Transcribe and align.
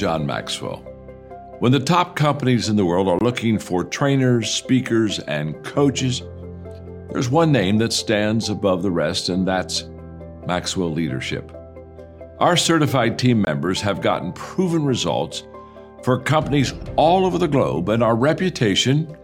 John 0.00 0.24
Maxwell. 0.24 0.78
When 1.58 1.72
the 1.72 1.78
top 1.78 2.16
companies 2.16 2.70
in 2.70 2.76
the 2.76 2.86
world 2.86 3.06
are 3.06 3.18
looking 3.18 3.58
for 3.58 3.84
trainers, 3.84 4.48
speakers, 4.48 5.18
and 5.18 5.62
coaches, 5.62 6.22
there's 7.10 7.28
one 7.28 7.52
name 7.52 7.76
that 7.76 7.92
stands 7.92 8.48
above 8.48 8.82
the 8.82 8.90
rest, 8.90 9.28
and 9.28 9.46
that's 9.46 9.84
Maxwell 10.46 10.90
Leadership. 10.90 11.52
Our 12.38 12.56
certified 12.56 13.18
team 13.18 13.44
members 13.46 13.82
have 13.82 14.00
gotten 14.00 14.32
proven 14.32 14.86
results 14.86 15.42
for 16.02 16.18
companies 16.18 16.72
all 16.96 17.26
over 17.26 17.36
the 17.36 17.46
globe, 17.46 17.90
and 17.90 18.02
our 18.02 18.16
reputation, 18.16 19.14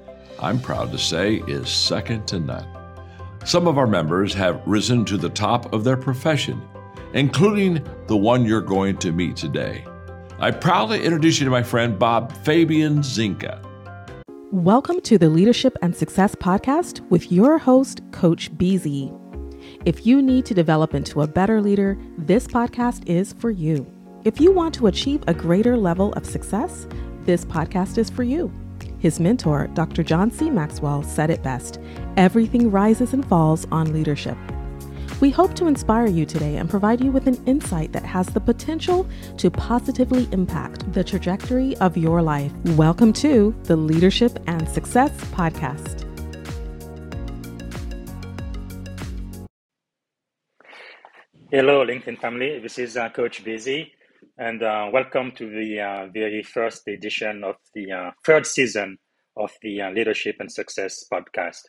I'm 0.41 0.60
proud 0.60 0.92
to 0.92 0.98
say, 0.98 1.36
is 1.48 1.70
second 1.70 2.28
to 2.28 2.38
none. 2.38 2.69
Some 3.47 3.66
of 3.66 3.78
our 3.78 3.86
members 3.86 4.34
have 4.34 4.60
risen 4.66 5.06
to 5.06 5.16
the 5.16 5.30
top 5.30 5.72
of 5.72 5.84
their 5.84 5.97
profession, 5.97 6.60
including 7.14 7.82
the 8.08 8.16
one 8.19 8.44
you're 8.44 8.60
going 8.60 8.98
to 8.98 9.10
meet 9.10 9.36
today. 9.36 9.82
I 10.39 10.51
proudly 10.51 11.03
introduce 11.03 11.39
you 11.39 11.47
to 11.47 11.51
my 11.51 11.62
friend 11.62 11.98
Bob 11.98 12.31
Fabian 12.45 12.98
Zinga. 12.98 13.59
Welcome 14.53 15.01
to 15.01 15.17
the 15.17 15.31
Leadership 15.31 15.78
and 15.81 15.97
Success 15.97 16.34
Podcast 16.34 17.01
with 17.09 17.33
your 17.33 17.56
host, 17.56 18.03
Coach 18.12 18.53
BZ. 18.59 19.19
If 19.87 20.06
you 20.06 20.21
need 20.21 20.44
to 20.44 20.53
develop 20.53 20.93
into 20.93 21.22
a 21.22 21.27
better 21.27 21.62
leader, 21.62 21.97
this 22.19 22.47
podcast 22.47 23.09
is 23.09 23.33
for 23.33 23.50
you. 23.50 23.91
If 24.25 24.38
you 24.38 24.53
want 24.53 24.75
to 24.75 24.88
achieve 24.88 25.25
a 25.27 25.33
greater 25.33 25.75
level 25.75 26.12
of 26.12 26.27
success, 26.27 26.87
this 27.25 27.47
podcast 27.47 27.97
is 27.97 28.10
for 28.10 28.22
you. 28.22 28.53
His 28.99 29.19
mentor, 29.19 29.69
Dr. 29.69 30.03
John 30.03 30.31
C. 30.31 30.50
Maxwell, 30.50 31.03
said 31.03 31.31
it 31.31 31.43
best 31.43 31.81
everything 32.19 32.71
rises 32.71 33.15
and 33.15 33.27
falls 33.27 33.66
on 33.72 33.94
leadership. 33.94 34.37
We 35.19 35.31
hope 35.31 35.54
to 35.54 35.66
inspire 35.66 36.09
you 36.09 36.27
today 36.27 36.56
and 36.56 36.69
provide 36.69 37.00
you 37.00 37.10
with 37.10 37.27
an 37.27 37.43
insight 37.47 37.91
that 37.93 38.04
has 38.04 38.27
the 38.27 38.41
potential 38.41 39.09
to 39.38 39.50
positively 39.50 40.28
impact 40.31 40.93
the 40.93 41.03
trajectory 41.03 41.75
of 41.78 41.97
your 41.97 42.21
life. 42.21 42.53
Welcome 42.77 43.15
to 43.15 43.56
the 43.62 43.77
Leadership 43.77 44.38
and 44.47 44.69
Success 44.69 45.12
Podcast. 45.32 46.03
Hello, 51.50 51.87
LinkedIn 51.87 52.21
family. 52.21 52.59
This 52.59 52.78
is 52.78 52.98
uh, 52.98 53.09
Coach 53.09 53.43
BZ, 53.43 53.91
and 54.37 54.62
uh, 54.62 54.91
welcome 54.93 55.33
to 55.37 55.48
the 55.48 55.81
uh, 55.81 56.06
very 56.12 56.43
first 56.43 56.87
edition 56.88 57.43
of 57.43 57.56
the 57.75 57.91
uh, 57.91 58.10
third 58.27 58.44
season 58.44 58.98
of 59.38 59.50
the 59.62 59.81
uh, 59.81 59.91
Leadership 59.93 60.37
and 60.41 60.53
Success 60.53 61.06
podcast. 61.10 61.62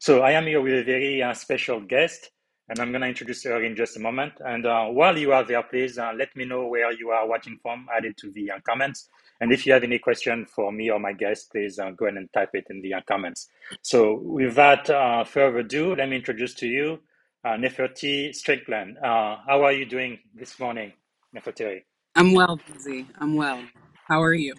So, 0.00 0.20
I 0.20 0.32
am 0.32 0.44
here 0.44 0.60
with 0.60 0.74
a 0.74 0.84
very 0.84 1.22
uh, 1.22 1.32
special 1.32 1.80
guest, 1.80 2.30
and 2.70 2.78
I'm 2.78 2.92
going 2.92 3.02
to 3.02 3.08
introduce 3.08 3.44
her 3.44 3.62
in 3.62 3.76
just 3.76 3.98
a 3.98 4.00
moment. 4.00 4.32
And 4.40 4.64
uh, 4.64 4.86
while 4.86 5.18
you 5.18 5.32
are 5.32 5.44
there, 5.44 5.62
please 5.62 5.98
uh, 5.98 6.12
let 6.16 6.34
me 6.34 6.46
know 6.46 6.66
where 6.66 6.90
you 6.92 7.10
are 7.10 7.28
watching 7.28 7.58
from, 7.60 7.86
add 7.94 8.06
it 8.06 8.16
to 8.18 8.30
the 8.30 8.52
uh, 8.52 8.60
comments. 8.66 9.10
And 9.42 9.52
if 9.52 9.66
you 9.66 9.72
have 9.74 9.84
any 9.84 9.98
question 9.98 10.46
for 10.46 10.72
me 10.72 10.90
or 10.90 10.98
my 10.98 11.12
guest, 11.12 11.50
please 11.50 11.76
go 11.76 12.06
ahead 12.06 12.16
and 12.16 12.32
type 12.32 12.50
it 12.54 12.66
in 12.70 12.80
the 12.80 12.94
comments. 13.06 13.48
So, 13.82 14.20
without 14.20 14.86
further 15.26 15.58
ado, 15.58 15.94
let 15.94 16.08
me 16.08 16.16
introduce 16.16 16.54
to 16.54 16.66
you 16.66 17.00
uh, 17.44 17.50
Neferteri 17.50 18.34
Strickland. 18.34 18.98
Uh, 18.98 19.36
how 19.46 19.62
are 19.64 19.72
you 19.72 19.86
doing 19.86 20.18
this 20.34 20.58
morning, 20.58 20.92
Neferteri? 21.34 21.82
I'm 22.14 22.32
well, 22.32 22.58
BZ. 22.58 23.06
I'm 23.18 23.34
well. 23.34 23.62
How 24.06 24.22
are 24.22 24.34
you? 24.34 24.54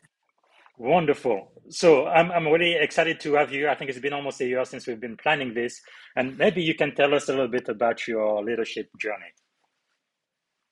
Wonderful. 0.77 1.50
So 1.69 2.07
I'm, 2.07 2.31
I'm 2.31 2.47
really 2.47 2.73
excited 2.75 3.19
to 3.21 3.33
have 3.35 3.51
you. 3.51 3.69
I 3.69 3.75
think 3.75 3.89
it's 3.89 3.99
been 3.99 4.13
almost 4.13 4.41
a 4.41 4.45
year 4.47 4.65
since 4.65 4.87
we've 4.87 4.99
been 5.01 5.17
planning 5.17 5.53
this. 5.53 5.81
And 6.15 6.37
maybe 6.37 6.63
you 6.63 6.75
can 6.75 6.95
tell 6.95 7.13
us 7.13 7.29
a 7.29 7.33
little 7.33 7.47
bit 7.49 7.69
about 7.69 8.07
your 8.07 8.43
leadership 8.43 8.89
journey. 8.99 9.33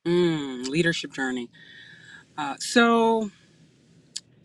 Mm, 0.07 0.67
leadership 0.67 1.13
journey. 1.13 1.50
Uh, 2.38 2.55
so 2.59 3.31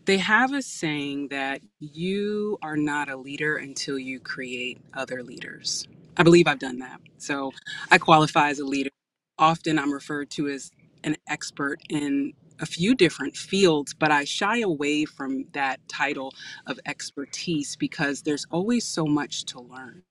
they 0.05 0.17
have 0.19 0.53
a 0.53 0.61
saying 0.61 1.29
that 1.29 1.61
you 1.79 2.59
are 2.61 2.77
not 2.77 3.09
a 3.09 3.17
leader 3.17 3.57
until 3.57 3.99
you 3.99 4.19
create 4.19 4.79
other 4.93 5.23
leaders. 5.23 5.87
I 6.17 6.23
believe 6.23 6.47
I've 6.47 6.59
done 6.59 6.79
that. 6.79 7.01
So 7.19 7.53
I 7.91 7.99
qualify 7.99 8.49
as 8.49 8.59
a 8.59 8.65
leader. 8.65 8.91
Often 9.39 9.79
I'm 9.79 9.93
referred 9.93 10.29
to 10.31 10.49
as 10.49 10.71
an 11.03 11.17
expert 11.27 11.81
in 11.89 12.33
a 12.61 12.65
few 12.65 12.95
different 12.95 13.35
fields, 13.35 13.93
but 13.93 14.11
I 14.11 14.25
shy 14.25 14.59
away 14.59 15.05
from 15.05 15.45
that 15.53 15.79
title 15.87 16.33
of 16.67 16.79
expertise 16.85 17.75
because 17.75 18.21
there's 18.23 18.45
always 18.51 18.85
so 18.85 19.05
much 19.05 19.45
to 19.45 19.61
learn. 19.61 20.03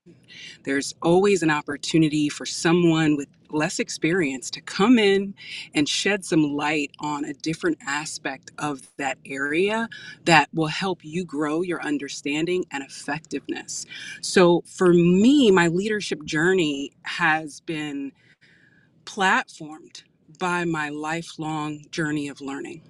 There's 0.63 0.93
always 1.01 1.43
an 1.43 1.51
opportunity 1.51 2.29
for 2.29 2.45
someone 2.45 3.17
with 3.17 3.29
less 3.51 3.79
experience 3.79 4.51
to 4.51 4.61
come 4.61 4.99
in 4.99 5.33
and 5.75 5.89
shed 5.89 6.25
some 6.25 6.43
light 6.55 6.91
on 6.99 7.25
a 7.25 7.33
different 7.33 7.79
aspect 7.87 8.51
of 8.59 8.81
that 8.97 9.17
area 9.25 9.89
that 10.25 10.49
will 10.53 10.67
help 10.67 11.05
you 11.05 11.25
grow 11.25 11.63
your 11.63 11.81
understanding 11.83 12.65
and 12.71 12.83
effectiveness. 12.83 13.85
So 14.21 14.63
for 14.67 14.93
me, 14.93 15.51
my 15.51 15.67
leadership 15.67 16.23
journey 16.25 16.91
has 17.03 17.61
been 17.61 18.11
platformed 19.05 20.03
by 20.35 20.65
my 20.65 20.89
lifelong 20.89 21.85
journey 21.91 22.29
of 22.29 22.41
learning. 22.41 22.83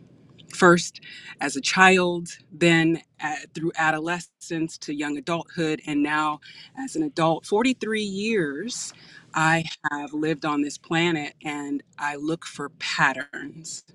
First, 0.53 1.01
as 1.41 1.55
a 1.55 1.61
child, 1.61 2.29
then 2.51 3.01
at, 3.19 3.53
through 3.53 3.73
adolescence 3.77 4.77
to 4.79 4.93
young 4.95 5.17
adulthood, 5.17 5.81
and 5.87 6.03
now 6.03 6.41
as 6.77 6.95
an 6.95 7.03
adult. 7.03 7.45
43 7.45 8.01
years 8.03 8.93
I 9.35 9.65
have 9.91 10.13
lived 10.13 10.45
on 10.45 10.61
this 10.63 10.77
planet 10.77 11.35
and 11.45 11.83
I 11.99 12.17
look 12.17 12.45
for 12.45 12.69
patterns. 12.79 13.85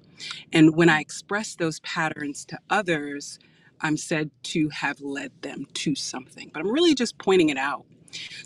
And 0.53 0.77
when 0.77 0.89
I 0.91 1.01
express 1.01 1.57
those 1.57 1.81
patterns 1.81 2.45
to 2.47 2.59
others, 2.71 3.39
I'm 3.81 3.97
said 3.99 4.31
to 4.45 4.71
have 4.71 5.01
led 5.01 5.33
them 5.43 5.67
to 5.75 5.95
something. 5.95 6.51
But 6.53 6.61
I'm 6.61 6.73
really 6.73 6.95
just 6.95 7.19
pointing 7.19 7.51
it 7.51 7.59
out 7.59 7.87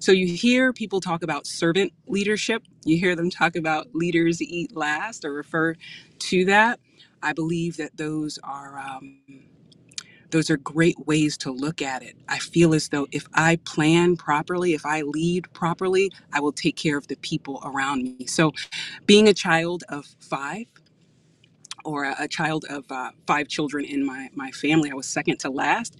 so 0.00 0.12
you 0.12 0.26
hear 0.28 0.72
people 0.72 1.00
talk 1.00 1.22
about 1.22 1.46
servant 1.46 1.93
leadership. 2.06 2.62
You 2.84 2.99
hear 2.99 3.16
them 3.16 3.31
talk 3.31 3.56
about 3.56 3.94
leaders 3.94 4.43
eat 4.43 4.76
last 4.76 5.25
or 5.25 5.32
refer 5.32 5.75
to 6.20 6.44
that. 6.46 6.81
I 7.22 7.32
believe 7.32 7.76
that 7.78 7.96
those 7.96 8.38
are 8.44 8.78
um, 8.78 9.20
those 10.31 10.50
are 10.50 10.58
great 10.58 10.96
ways 11.06 11.38
to 11.38 11.52
look 11.52 11.82
at 11.82 12.02
it. 12.02 12.16
I 12.28 12.38
feel 12.40 12.75
as 12.75 12.88
though 12.90 13.06
if 13.12 13.26
I 13.34 13.56
plan 13.64 14.16
properly, 14.16 14.75
if 14.75 14.87
I 14.87 15.02
lead 15.02 15.52
properly, 15.55 16.12
I 16.32 16.40
will 16.40 16.52
take 16.52 16.76
care 16.76 16.99
of 16.99 17.08
the 17.08 17.17
people 17.17 17.62
around 17.64 18.05
me. 18.05 18.26
So, 18.26 18.52
being 19.06 19.28
a 19.28 19.34
child 19.34 19.84
of 19.88 20.06
five, 20.20 20.67
or 21.84 22.05
a, 22.05 22.28
child 22.28 22.64
of 22.70 22.84
uh, 22.90 23.12
five 23.26 23.49
children 23.49 23.84
in 23.84 24.05
my 24.06 24.28
my 24.34 24.50
family, 24.52 24.90
I 24.90 24.94
was 24.94 25.06
second 25.08 25.38
to 25.40 25.50
last. 25.50 25.96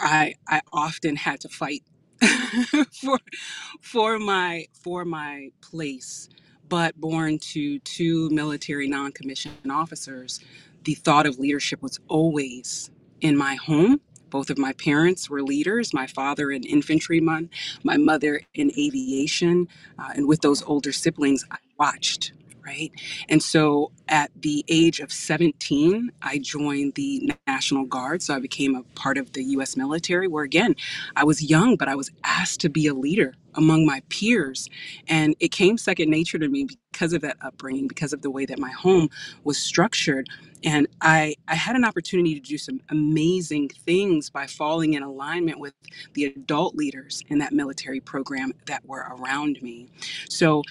I 0.00 0.34
I 0.48 0.62
often 0.72 1.16
had 1.16 1.40
to 1.42 1.48
fight 1.48 1.82
for 2.92 3.20
for 3.82 4.18
my 4.18 4.66
for 4.82 5.04
my 5.04 5.50
place 5.62 6.28
but 6.68 6.98
born 7.00 7.38
to 7.38 7.78
two 7.80 8.30
military 8.30 8.88
non-commissioned 8.88 9.72
officers 9.72 10.40
the 10.84 10.94
thought 10.94 11.26
of 11.26 11.38
leadership 11.38 11.82
was 11.82 12.00
always 12.08 12.90
in 13.20 13.36
my 13.36 13.56
home. 13.56 14.00
Both 14.30 14.50
of 14.50 14.58
my 14.58 14.72
parents 14.74 15.30
were 15.30 15.42
leaders 15.42 15.94
my 15.94 16.06
father 16.06 16.50
an 16.52 16.64
infantryman 16.64 17.50
my 17.84 17.96
mother 17.98 18.42
in 18.54 18.70
aviation 18.78 19.68
uh, 19.98 20.12
and 20.16 20.28
with 20.28 20.42
those 20.42 20.62
older 20.64 20.92
siblings 20.92 21.44
i 21.50 21.58
watched 21.78 22.32
right? 22.64 22.92
And 23.28 23.42
so 23.42 23.92
at 24.08 24.30
the 24.40 24.64
age 24.68 25.00
of 25.00 25.12
17, 25.12 26.10
I 26.22 26.38
joined 26.38 26.94
the 26.94 27.32
National 27.46 27.84
Guard. 27.84 28.22
So 28.22 28.34
I 28.34 28.40
became 28.40 28.74
a 28.74 28.82
part 28.98 29.18
of 29.18 29.32
the 29.32 29.42
US 29.44 29.76
military, 29.76 30.28
where 30.28 30.44
again, 30.44 30.74
I 31.16 31.24
was 31.24 31.42
young, 31.42 31.76
but 31.76 31.88
I 31.88 31.94
was 31.94 32.10
asked 32.24 32.60
to 32.60 32.68
be 32.68 32.86
a 32.86 32.94
leader 32.94 33.34
among 33.54 33.86
my 33.86 34.02
peers. 34.08 34.68
And 35.08 35.34
it 35.40 35.48
came 35.50 35.78
second 35.78 36.10
nature 36.10 36.38
to 36.38 36.48
me 36.48 36.68
because 36.92 37.12
of 37.12 37.22
that 37.22 37.36
upbringing, 37.42 37.88
because 37.88 38.12
of 38.12 38.22
the 38.22 38.30
way 38.30 38.46
that 38.46 38.58
my 38.58 38.70
home 38.70 39.08
was 39.44 39.58
structured. 39.58 40.28
And 40.64 40.88
I, 41.00 41.34
I 41.48 41.54
had 41.54 41.76
an 41.76 41.84
opportunity 41.84 42.34
to 42.34 42.40
do 42.40 42.58
some 42.58 42.80
amazing 42.90 43.68
things 43.68 44.30
by 44.30 44.46
falling 44.46 44.94
in 44.94 45.02
alignment 45.02 45.58
with 45.60 45.74
the 46.14 46.24
adult 46.24 46.74
leaders 46.74 47.22
in 47.28 47.38
that 47.38 47.52
military 47.52 48.00
program 48.00 48.52
that 48.66 48.84
were 48.86 49.06
around 49.10 49.60
me. 49.62 49.88
So 50.28 50.62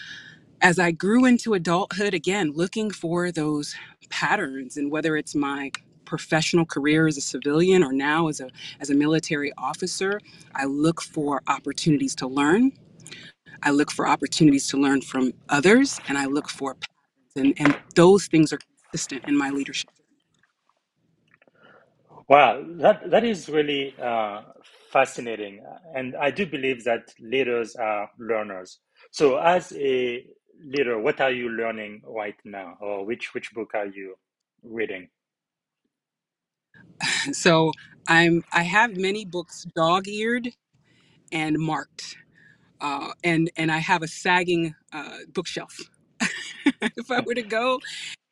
as 0.64 0.80
I 0.80 0.92
grew 0.92 1.26
into 1.26 1.56
adulthood, 1.56 2.16
again, 2.16 2.54
looking 2.56 2.92
for 2.92 3.32
those 3.32 3.76
patterns 4.10 4.78
and 4.78 4.92
whether 4.92 5.18
it's 5.18 5.36
my 5.36 5.72
professional 6.06 6.66
career 6.66 7.08
as 7.08 7.18
a 7.18 7.22
civilian 7.22 7.84
or 7.84 7.94
now 7.94 8.30
as 8.30 8.42
a 8.42 8.50
as 8.82 8.92
a 8.92 8.96
military 8.96 9.54
officer, 9.60 10.22
I 10.56 10.66
look 10.66 11.02
for 11.04 11.44
opportunities 11.48 12.16
to 12.18 12.28
learn. 12.28 12.74
I 13.64 13.72
look 13.72 13.92
for 13.92 14.08
opportunities 14.08 14.68
to 14.70 14.78
learn 14.78 15.02
from 15.02 15.34
others 15.50 16.00
and 16.08 16.18
I 16.18 16.26
look 16.26 16.50
for 16.50 16.76
patterns 16.76 17.58
and, 17.60 17.68
and 17.68 17.80
those 17.96 18.28
things 18.28 18.54
are 18.54 18.60
consistent 18.92 19.26
in 19.28 19.38
my 19.38 19.52
leadership. 19.52 19.90
Wow, 22.30 22.64
that 22.80 23.12
that 23.12 23.24
is 23.26 23.50
really 23.50 23.96
uh, 24.02 24.42
fascinating, 24.92 25.64
and 25.96 26.16
I 26.16 26.32
do 26.32 26.48
believe 26.48 26.84
that 26.86 27.14
leaders 27.22 27.76
are 27.76 28.10
learners. 28.20 28.80
So, 29.12 29.38
as 29.38 29.74
a 29.74 30.26
leader, 30.62 31.00
what 31.00 31.22
are 31.22 31.32
you 31.32 31.50
learning 31.50 32.02
right 32.06 32.36
now, 32.44 32.78
or 32.82 33.06
which 33.06 33.34
which 33.34 33.54
book 33.54 33.72
are 33.74 33.88
you 33.88 34.16
reading? 34.64 35.10
so 37.32 37.72
I'm 38.08 38.44
I 38.52 38.64
have 38.64 38.98
many 38.98 39.26
books 39.26 39.66
dog-eared 39.76 40.50
and 41.32 41.58
marked, 41.58 42.18
uh, 42.82 43.12
and 43.24 43.50
and 43.58 43.72
I 43.72 43.80
have 43.80 44.04
a 44.04 44.08
sagging 44.08 44.76
uh, 44.92 45.20
bookshelf. 45.34 45.78
if 46.82 47.12
I 47.12 47.22
were 47.22 47.36
to 47.36 47.44
go 47.44 47.80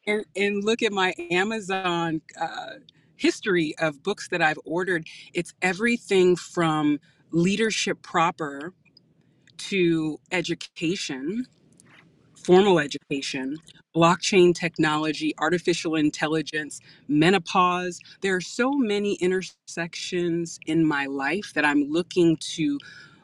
and, 0.08 0.26
and 0.36 0.64
look 0.64 0.82
at 0.82 0.92
my 0.92 1.14
Amazon 1.32 2.22
uh, 2.40 2.76
history 3.16 3.76
of 3.80 4.04
books 4.04 4.28
that 4.30 4.42
I've 4.42 4.60
ordered, 4.66 5.08
it's 5.34 5.54
everything 5.62 6.36
from 6.36 7.00
leadership 7.32 8.02
proper 8.02 8.74
to 9.58 10.20
education 10.32 11.46
formal 12.52 12.80
education, 12.80 13.58
blockchain 13.96 14.56
technology, 14.56 15.34
artificial 15.40 15.96
intelligence, 15.96 16.82
menopause. 17.10 18.00
There 18.22 18.36
are 18.36 18.42
so 18.42 18.74
many 18.74 19.16
intersections 19.16 20.60
in 20.68 20.86
my 20.86 21.08
life 21.08 21.54
that 21.56 21.66
I'm 21.66 21.84
looking 21.86 22.38
to 22.56 22.80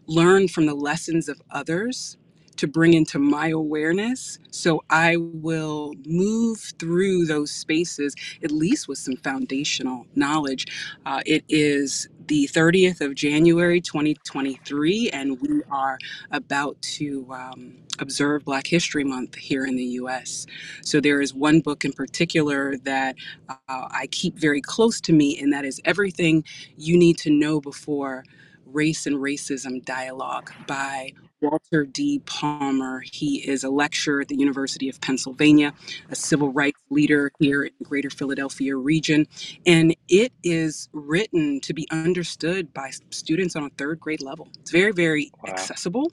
learn 0.08 0.50
from 0.50 0.68
the 0.68 0.76
lessons 0.76 1.30
of 1.30 1.42
others 1.52 2.18
to 2.58 2.68
bring 2.68 2.94
into 2.96 3.20
my 3.20 3.50
awareness. 3.50 4.40
So 4.52 4.84
I 4.90 5.18
will 5.18 5.94
move 6.08 6.60
through 6.80 7.26
those 7.28 7.52
spaces, 7.52 8.16
at 8.44 8.52
least 8.52 8.88
with 8.88 9.00
some 9.00 9.18
foundational 9.18 10.08
knowledge. 10.16 10.68
Uh, 11.06 11.22
it 11.26 11.46
is 11.50 12.10
the 12.28 12.48
30th 12.54 13.02
of 13.02 13.16
January, 13.16 13.82
2023, 13.82 15.10
and 15.12 15.42
we 15.42 15.62
are 15.72 16.00
about 16.32 16.82
to 16.82 17.28
um, 17.32 17.76
observe 18.00 18.46
Black 18.46 18.68
History 18.68 19.04
Month 19.04 19.36
here 19.36 19.66
in 19.66 19.76
the 19.78 19.86
US. 20.02 20.48
So 20.84 21.02
there 21.02 21.22
is 21.22 21.34
one 21.34 21.62
book 21.62 21.86
in 21.86 21.94
particular 21.94 22.78
that 22.80 23.18
uh, 23.50 23.56
I 23.70 24.08
keep 24.12 24.38
very 24.40 24.62
close 24.62 25.02
to 25.04 25.14
me, 25.14 25.40
and 25.40 25.54
that 25.54 25.66
is 25.66 25.82
Everything 25.86 26.44
You 26.78 26.98
Need 26.98 27.18
to 27.20 27.32
Know 27.32 27.62
Before 27.62 28.26
Race 28.66 29.08
and 29.08 29.18
Racism 29.18 29.84
Dialogue 29.86 30.52
by 30.68 31.14
Walter 31.42 31.86
D. 31.86 32.22
Palmer. 32.26 33.02
He 33.06 33.48
is 33.48 33.64
a 33.64 33.70
lecturer 33.70 34.22
at 34.22 34.30
the 34.30 34.38
University 34.38 34.90
of 34.90 35.02
Pennsylvania, 35.02 35.74
a 36.10 36.16
civil 36.16 36.52
rights 36.54 36.82
leader 36.90 37.32
here 37.40 37.64
in 37.64 37.72
the 37.80 37.86
greater 37.86 38.10
Philadelphia 38.10 38.76
region. 38.76 39.28
And 39.66 39.96
it 40.10 40.34
is 40.44 40.90
written 40.94 41.62
to 41.62 41.74
be 41.74 41.88
understood 41.92 42.74
by 42.74 42.92
students 43.12 43.56
on 43.56 43.64
a 43.64 43.70
third 43.72 44.00
grade 44.00 44.22
level. 44.24 44.50
It's 44.60 44.72
very, 44.72 44.94
very 44.94 45.32
Wow. 45.44 45.52
accessible. 45.52 46.12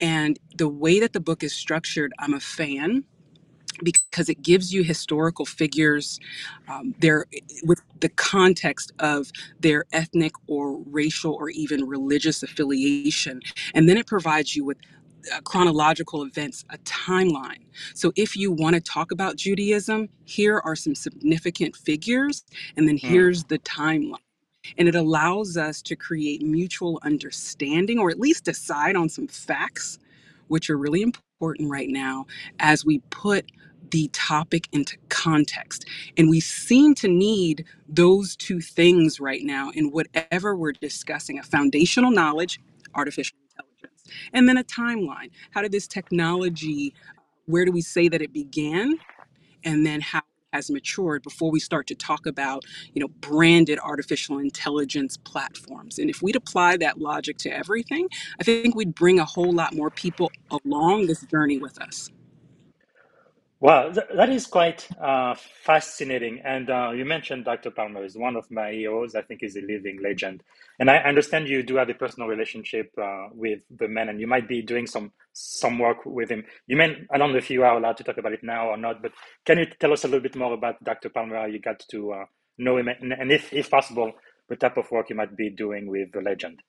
And 0.00 0.38
the 0.56 0.68
way 0.68 1.00
that 1.00 1.14
the 1.14 1.20
book 1.20 1.42
is 1.44 1.54
structured, 1.54 2.12
I'm 2.20 2.34
a 2.34 2.40
fan 2.40 3.04
because 3.82 4.28
it 4.28 4.42
gives 4.42 4.72
you 4.72 4.82
historical 4.84 5.44
figures 5.46 6.20
um, 6.68 6.94
there 7.00 7.26
with 7.64 7.82
the 8.00 8.08
context 8.10 8.92
of 9.00 9.30
their 9.60 9.84
ethnic 9.92 10.32
or 10.48 10.78
racial 10.90 11.34
or 11.34 11.50
even 11.50 11.84
religious 11.86 12.42
affiliation. 12.42 13.40
And 13.74 13.88
then 13.88 13.96
it 13.98 14.06
provides 14.06 14.56
you 14.56 14.64
with 14.64 14.78
uh, 15.34 15.40
chronological 15.42 16.22
events 16.22 16.64
a 16.70 16.78
timeline. 16.78 17.64
So 17.94 18.12
if 18.16 18.36
you 18.36 18.52
want 18.52 18.74
to 18.76 18.80
talk 18.80 19.12
about 19.12 19.36
judaism 19.36 20.08
here 20.24 20.60
are 20.64 20.76
some 20.76 20.94
significant 20.94 21.76
figures 21.76 22.44
and 22.76 22.88
then 22.88 22.98
Mm, 23.02 23.08
here's 23.08 23.44
the 23.44 23.58
timeline. 23.60 24.18
And 24.78 24.88
it 24.88 24.96
allows 24.96 25.56
us 25.58 25.82
to 25.84 25.96
create 25.96 26.42
mutual 26.42 27.00
understanding 27.04 27.98
or 27.98 28.10
at 28.10 28.20
least 28.20 28.44
decide 28.44 28.96
on 28.96 29.08
some 29.10 29.28
facts 29.28 29.98
which 30.48 30.70
are 30.70 30.78
really 30.78 31.02
important 31.02 31.23
right 31.40 31.88
now 31.90 32.26
as 32.60 32.84
we 32.84 33.00
put 33.10 33.50
the 33.90 34.08
topic 34.12 34.68
into 34.72 34.96
context. 35.10 35.86
And 36.16 36.30
we 36.30 36.40
seem 36.40 36.94
to 36.96 37.08
need 37.08 37.64
those 37.88 38.36
two 38.36 38.60
things 38.60 39.20
right 39.20 39.42
now 39.44 39.70
in 39.70 39.90
whatever 39.92 40.56
we're 40.56 40.72
discussing 40.72 41.38
a 41.38 41.42
foundational 41.44 42.10
knowledge 42.10 42.60
artificial 42.94 43.36
intelligence 43.50 44.04
and 44.32 44.48
then 44.48 44.58
a 44.58 44.64
timeline. 44.64 45.30
How 45.52 45.62
did 45.62 45.72
this 45.72 45.88
technology 45.88 46.94
where 47.46 47.64
do 47.64 47.72
we 47.72 47.82
say 47.82 48.08
that 48.08 48.22
it 48.22 48.32
began 48.32 48.98
and 49.64 49.86
then 49.86 50.00
how 50.00 50.22
has 50.54 50.70
matured 50.70 51.22
before 51.24 51.52
we 51.52 51.60
start 51.60 51.88
to 51.88 51.96
talk 51.96 52.26
about 52.26 52.64
you 52.94 53.00
know 53.02 53.08
branded 53.20 53.80
artificial 53.80 54.38
intelligence 54.40 55.18
platforms. 55.18 55.98
And 56.00 56.10
if 56.10 56.22
we'd 56.22 56.36
apply 56.36 56.78
that 56.78 57.00
logic 57.00 57.38
to 57.40 57.50
everything 57.50 58.08
i 58.40 58.44
think 58.44 58.76
we'd 58.76 58.94
bring 58.94 59.20
a 59.20 59.26
whole 59.26 59.52
lot 59.52 59.74
more 59.74 59.90
people 59.90 60.32
along 60.64 61.06
this 61.08 61.22
journey 61.26 61.58
with 61.58 61.80
us 61.82 62.10
Wow, 63.64 63.90
th 63.96 64.04
that 64.20 64.28
is 64.28 64.46
quite 64.46 64.80
uh, 65.00 65.34
fascinating. 65.68 66.42
And 66.44 66.68
uh, 66.68 66.90
you 66.98 67.06
mentioned 67.06 67.46
Dr. 67.46 67.70
Palmer 67.70 68.04
is 68.04 68.14
one 68.28 68.36
of 68.36 68.46
my 68.50 68.70
heroes. 68.72 69.14
I 69.14 69.22
think 69.22 69.40
he's 69.40 69.56
a 69.56 69.62
living 69.74 69.98
legend. 70.08 70.42
And 70.78 70.90
I 70.90 70.98
understand 70.98 71.48
you 71.48 71.62
do 71.64 71.76
have 71.76 71.88
a 71.88 71.94
personal 72.04 72.28
relationship 72.28 72.88
uh, 73.08 73.28
with 73.32 73.60
the 73.80 73.88
man, 73.88 74.10
and 74.10 74.20
you 74.20 74.28
might 74.34 74.48
be 74.54 74.60
doing 74.72 74.86
some 74.86 75.12
some 75.32 75.78
work 75.78 76.00
with 76.04 76.30
him. 76.30 76.44
You 76.66 76.76
may, 76.76 76.88
I 77.10 77.18
don't 77.18 77.32
know 77.32 77.38
if 77.46 77.50
you 77.50 77.64
are 77.64 77.78
allowed 77.78 77.96
to 78.00 78.04
talk 78.04 78.18
about 78.18 78.34
it 78.34 78.44
now 78.44 78.68
or 78.68 78.76
not, 78.76 79.02
but 79.02 79.12
can 79.46 79.58
you 79.58 79.66
tell 79.80 79.94
us 79.94 80.04
a 80.04 80.08
little 80.08 80.26
bit 80.28 80.36
more 80.36 80.52
about 80.54 80.84
Dr. 80.84 81.08
Palmer, 81.08 81.36
how 81.38 81.46
you 81.46 81.60
got 81.60 81.80
to 81.92 82.12
uh, 82.12 82.26
know 82.58 82.76
him, 82.78 82.88
and, 82.88 83.14
and 83.14 83.32
if, 83.32 83.52
if 83.52 83.70
possible, 83.70 84.12
the 84.50 84.56
type 84.56 84.76
of 84.76 84.90
work 84.92 85.08
you 85.10 85.16
might 85.16 85.36
be 85.36 85.48
doing 85.50 85.88
with 85.88 86.12
the 86.12 86.20
legend? 86.20 86.60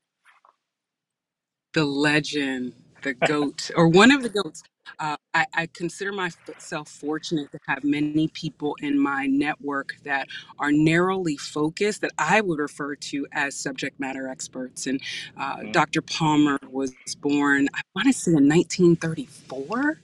the 1.73 1.85
legend, 1.85 2.73
the 3.03 3.13
goat, 3.13 3.71
or 3.75 3.89
one 3.89 4.11
of 4.11 4.23
the 4.23 4.29
goats. 4.29 4.63
Uh, 4.99 5.17
I, 5.33 5.45
I 5.53 5.67
consider 5.73 6.11
myself 6.13 6.89
fortunate 6.89 7.51
to 7.51 7.59
have 7.67 7.83
many 7.83 8.29
people 8.29 8.75
in 8.81 8.99
my 8.99 9.27
network 9.27 9.95
that 10.03 10.27
are 10.59 10.71
narrowly 10.71 11.37
focused, 11.37 12.01
that 12.01 12.11
I 12.17 12.41
would 12.41 12.59
refer 12.59 12.95
to 12.95 13.27
as 13.33 13.55
subject 13.55 13.99
matter 13.99 14.27
experts. 14.27 14.87
And 14.87 15.01
uh, 15.37 15.57
Mm, 15.63 15.71
Dr. 15.71 16.01
Palmer 16.01 16.59
was 16.69 16.93
born, 17.21 17.69
I 17.75 17.81
want 17.95 18.07
to 18.07 18.13
say 18.13 18.31
in 18.31 18.49
1934. 18.49 20.01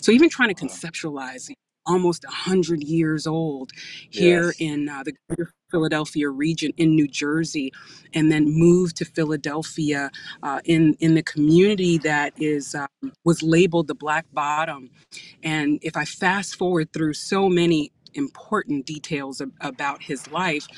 So 0.00 0.12
even 0.12 0.30
trying 0.30 0.54
to 0.54 0.56
wow. 0.60 0.66
conceptualize 0.66 1.50
almost 1.88 2.24
100 2.24 2.84
years 2.84 3.26
old 3.26 3.72
here 4.10 4.54
Yes. 4.54 4.58
in 4.58 4.88
uh, 4.90 5.04
the 5.04 5.14
greater 5.28 5.52
Philadelphia 5.72 6.30
region 6.30 6.72
in 6.78 6.96
New 6.96 7.08
Jersey, 7.08 7.72
and 8.14 8.32
then 8.32 8.46
moved 8.46 8.96
to 8.98 9.06
Philadelphia 9.06 10.10
uh, 10.44 10.60
in 10.66 10.96
in 11.00 11.14
the 11.16 11.24
community 11.24 11.98
that 12.00 12.34
is 12.38 12.74
um, 12.76 13.12
was 13.24 13.42
labeled 13.42 13.88
the 13.88 13.96
Black 13.96 14.26
Bottom. 14.32 14.90
And 15.44 15.80
if 15.82 15.96
I 15.96 16.06
fast 16.06 16.56
forward 16.56 16.92
through 16.92 17.14
so 17.14 17.48
many 17.50 17.92
important 18.14 18.86
details 18.86 19.40
ab- 19.42 19.52
about 19.62 20.02
his 20.04 20.30
life, 20.30 20.68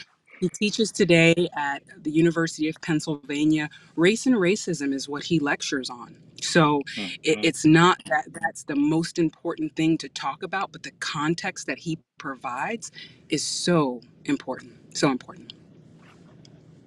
he 0.40 0.48
teaches 0.48 0.90
today 0.90 1.48
at 1.54 1.82
the 2.02 2.10
University 2.10 2.68
of 2.68 2.76
Pennsylvania. 2.80 3.68
Race 3.94 4.26
and 4.26 4.36
racism 4.36 4.94
is 4.94 5.08
what 5.08 5.22
he 5.22 5.38
lectures 5.38 5.90
on. 5.90 6.16
So 6.40 6.82
it, 7.22 7.38
mm. 7.38 7.44
it's 7.44 7.66
not 7.66 8.00
that 8.06 8.24
that's 8.32 8.64
the 8.64 8.74
most 8.74 9.18
important 9.18 9.76
thing 9.76 9.98
to 9.98 10.08
talk 10.08 10.42
about, 10.42 10.72
but 10.72 10.82
the 10.82 10.92
context 10.92 11.66
that 11.66 11.78
he 11.78 11.98
provides 12.16 12.90
is 13.28 13.44
so 13.44 14.00
important. 14.24 14.96
So 14.96 15.10
important. 15.10 15.52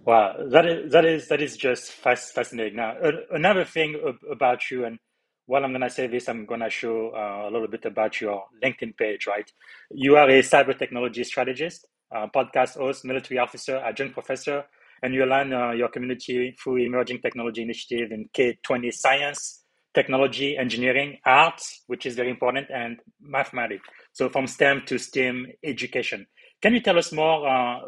Wow, 0.05 0.35
that 0.49 0.65
is 0.65 0.91
that 0.91 1.05
is 1.05 1.27
that 1.29 1.41
is 1.41 1.55
just 1.55 1.91
fas 1.91 2.31
fascinating. 2.31 2.75
Now, 2.75 2.97
a- 3.01 3.35
another 3.35 3.63
thing 3.63 3.95
ab 4.05 4.17
about 4.29 4.69
you, 4.69 4.83
and 4.85 4.99
while 5.45 5.63
I'm 5.63 5.71
gonna 5.71 5.89
say 5.89 6.07
this, 6.07 6.27
I'm 6.27 6.45
gonna 6.45 6.69
show 6.69 7.11
uh, 7.11 7.47
a 7.47 7.51
little 7.51 7.69
bit 7.69 7.85
about 7.85 8.19
your 8.19 8.43
LinkedIn 8.61 8.97
page, 8.97 9.27
right? 9.27 9.49
You 9.91 10.17
are 10.17 10.27
a 10.27 10.41
cyber 10.41 10.77
technology 10.77 11.23
strategist, 11.23 11.87
uh, 12.15 12.27
podcast 12.35 12.77
host, 12.77 13.05
military 13.05 13.39
officer, 13.39 13.77
adjunct 13.77 14.13
professor, 14.13 14.63
and 15.01 15.13
you 15.13 15.23
align 15.23 15.53
uh, 15.53 15.71
your 15.71 15.89
community 15.89 16.55
through 16.61 16.77
emerging 16.77 17.19
technology 17.21 17.61
initiative 17.61 18.11
in 18.11 18.29
K20 18.35 18.93
science, 18.93 19.63
technology, 19.93 20.57
engineering, 20.57 21.17
arts, 21.25 21.83
which 21.87 22.05
is 22.05 22.15
very 22.15 22.29
important, 22.29 22.67
and 22.73 22.99
mathematics. 23.19 23.87
So 24.13 24.29
from 24.29 24.47
STEM 24.47 24.83
to 24.87 24.97
STEAM 24.97 25.47
education. 25.63 26.25
Can 26.61 26.73
you 26.73 26.79
tell 26.79 26.97
us 26.97 27.11
more 27.11 27.47
uh, 27.47 27.79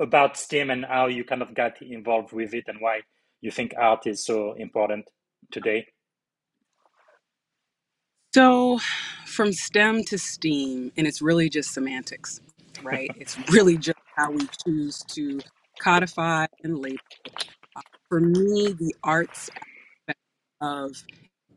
about 0.00 0.36
STEAM 0.36 0.70
and 0.70 0.84
how 0.84 1.08
you 1.08 1.24
kind 1.24 1.42
of 1.42 1.54
got 1.54 1.82
involved 1.82 2.32
with 2.32 2.54
it 2.54 2.64
and 2.68 2.78
why 2.80 3.00
you 3.40 3.50
think 3.50 3.74
art 3.76 4.06
is 4.06 4.24
so 4.24 4.54
important 4.54 5.06
today? 5.50 5.86
So 8.32 8.78
from 9.26 9.52
STEM 9.52 10.04
to 10.04 10.18
STEAM, 10.18 10.92
and 10.96 11.06
it's 11.08 11.20
really 11.20 11.48
just 11.48 11.74
semantics, 11.74 12.40
right? 12.82 13.10
It's 13.16 13.38
really 13.50 13.78
just 13.78 13.98
how 14.16 14.32
we 14.32 14.48
choose 14.66 15.00
to 15.10 15.40
codify 15.80 16.46
and 16.64 16.78
label. 16.78 16.98
Uh, 17.76 17.82
for 18.08 18.20
me, 18.20 18.72
the 18.72 18.94
arts 19.04 19.50
of 20.62 21.04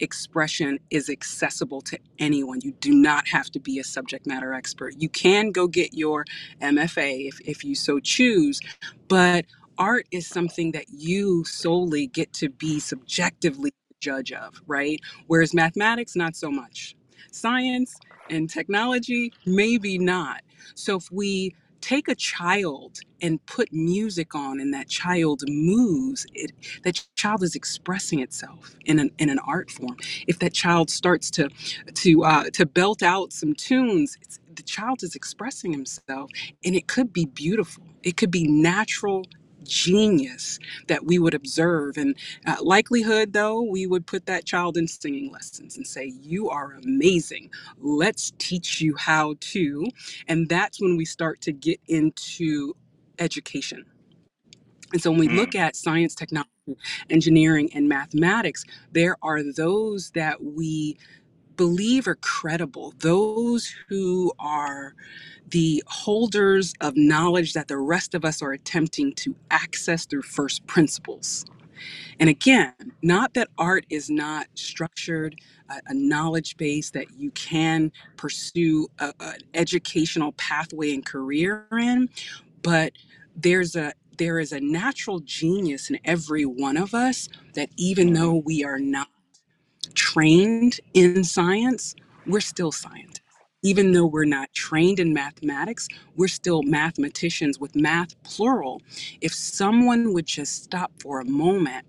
expression 0.01 0.80
is 0.92 1.10
accessible 1.10 1.82
to 1.84 2.00
anyone. 2.20 2.62
You 2.63 2.74
do 2.74 2.94
not 2.94 3.30
have 3.30 3.48
to 3.51 3.62
be 3.62 3.80
a 3.80 3.86
subject 3.86 4.27
matter 4.27 4.53
expert. 4.53 4.96
You 5.00 5.10
can 5.10 5.51
go 5.51 5.68
get 5.68 5.94
your 5.94 6.25
MFA 6.62 7.27
if, 7.30 7.42
if 7.42 7.65
you 7.65 7.75
so 7.75 8.00
choose, 8.00 8.62
but 9.10 9.46
art 9.77 10.08
is 10.12 10.27
something 10.27 10.74
that 10.74 10.86
you 10.89 11.46
solely 11.46 12.08
get 12.08 12.34
to 12.36 12.50
be 12.50 12.80
subjectively 12.80 13.72
judge 14.01 14.32
of, 14.34 14.62
right? 14.68 15.01
Whereas 15.27 15.53
mathematics, 15.53 16.15
not 16.15 16.36
so 16.36 16.51
much. 16.51 16.96
Science 17.32 18.00
and 18.29 18.50
technology, 18.50 19.34
maybe 19.46 19.98
not. 20.00 20.41
So 20.75 20.98
if 20.98 21.12
we 21.12 21.55
take 21.82 22.08
a 22.08 22.15
child 22.15 23.00
and 23.22 23.46
put 23.46 23.72
music 23.74 24.36
on 24.36 24.60
and 24.60 24.74
that 24.74 24.89
child 24.89 25.43
moves 25.48 26.25
it 26.34 26.51
that 26.84 27.01
child 27.15 27.43
is 27.43 27.55
expressing 27.55 28.20
itself 28.20 28.75
in 28.86 29.00
an, 29.00 29.12
in 29.20 29.29
an 29.29 29.39
art 29.48 29.72
form. 29.72 29.98
If 30.27 30.39
that 30.39 30.53
child 30.53 30.89
starts 30.89 31.32
to 31.32 31.50
to 31.96 32.24
uh, 32.24 32.46
to 32.53 32.65
belt 32.65 33.03
out 33.03 33.34
some 33.34 33.53
tunes 33.55 34.17
it's, 34.22 34.39
the 34.55 34.63
child 34.63 35.03
is 35.03 35.15
expressing 35.15 35.72
himself 35.74 36.32
and 36.65 36.75
it 36.75 36.88
could 36.88 37.13
be 37.13 37.25
beautiful. 37.25 37.84
It 38.03 38.17
could 38.17 38.32
be 38.32 38.46
natural 38.48 39.25
genius 39.65 40.60
that 40.88 41.05
we 41.05 41.20
would 41.20 41.34
observe. 41.36 41.98
And 41.98 42.15
uh, 42.48 42.58
likelihood 42.62 43.34
though 43.34 43.62
we 43.62 43.88
would 43.88 44.08
put 44.08 44.25
that 44.27 44.46
child 44.46 44.77
in 44.77 44.88
singing 44.88 45.32
lessons 45.32 45.77
and 45.77 45.88
say 45.88 46.13
you 46.22 46.50
are 46.50 46.74
amazing. 46.84 47.51
Let's 47.79 48.34
teach 48.39 48.82
you 48.82 48.96
how 48.98 49.36
to. 49.39 49.88
And 50.27 50.50
that's 50.50 50.82
when 50.82 50.98
we 50.98 51.05
start 51.05 51.41
to 51.41 51.53
get 51.53 51.79
into 51.88 52.75
education. 53.20 53.86
And 54.93 55.01
so 55.01 55.12
when 55.12 55.20
we 55.20 55.29
Mm, 55.29 55.29
look 55.29 55.55
at 55.55 55.75
science 55.75 56.15
technology 56.15 56.39
engineering 57.10 57.70
and 57.75 57.89
mathematics 57.89 58.65
there 58.91 59.17
are 59.24 59.41
those 59.43 60.12
that 60.12 60.43
we 60.43 60.98
believe 61.57 62.07
are 62.07 62.15
credible 62.15 62.93
those 63.00 63.74
who 63.89 64.31
are 64.39 64.93
the 65.50 65.83
holders 65.88 66.74
of 66.81 66.98
knowledge 66.98 67.53
that 67.53 67.67
the 67.67 67.77
rest 67.77 68.15
of 68.15 68.25
us 68.25 68.41
are 68.41 68.53
attempting 68.53 69.13
to 69.13 69.36
access 69.51 70.05
through 70.05 70.22
first 70.22 70.65
principles. 70.67 71.45
And 72.19 72.29
again, 72.29 72.74
not 73.01 73.33
that 73.33 73.50
art 73.57 73.86
is 73.89 74.10
not 74.10 74.48
structured, 74.55 75.36
a, 75.69 75.75
a 75.88 75.93
knowledge 75.93 76.57
base 76.57 76.91
that 76.91 77.07
you 77.17 77.31
can 77.31 77.91
pursue 78.17 78.88
an 79.00 79.13
educational 79.53 80.31
pathway 80.33 80.93
and 80.93 81.05
career 81.05 81.67
in, 81.72 82.10
but 82.62 82.93
there's 83.36 83.75
a 83.75 83.93
there 84.17 84.39
is 84.39 84.51
a 84.51 84.60
natural 84.60 85.19
genius 85.22 85.89
in 85.89 86.00
every 86.05 86.45
one 86.45 86.77
of 86.77 86.93
us 86.93 87.29
that 87.55 87.69
even 87.77 88.13
though 88.13 88.36
we 88.36 88.63
are 88.63 88.77
not 88.77 89.07
trained 89.95 90.79
in 90.93 91.23
science, 91.23 91.95
we're 92.27 92.41
still 92.41 92.71
scientists. 92.71 93.21
Even 93.63 93.93
though 93.93 94.07
we're 94.07 94.25
not 94.25 94.53
trained 94.53 95.00
in 95.00 95.13
mathematics, 95.13 95.88
we're 96.15 96.29
still 96.29 96.63
mathematicians 96.63 97.59
with 97.59 97.75
math 97.75 98.21
plural. 98.23 98.81
If 99.21 99.33
someone 99.33 100.13
would 100.13 100.27
just 100.27 100.63
stop 100.63 100.91
for 101.01 101.19
a 101.21 101.25
moment 101.25 101.85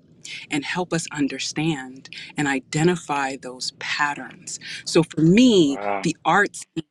and 0.50 0.64
help 0.64 0.92
us 0.92 1.06
understand 1.12 2.10
and 2.36 2.48
identify 2.48 3.36
those 3.36 3.72
patterns. 3.80 4.60
So 4.84 5.02
for 5.04 5.22
me, 5.22 5.78
Wow. 5.78 6.02
the 6.02 6.16
arts 6.24 6.64
and 6.76 6.84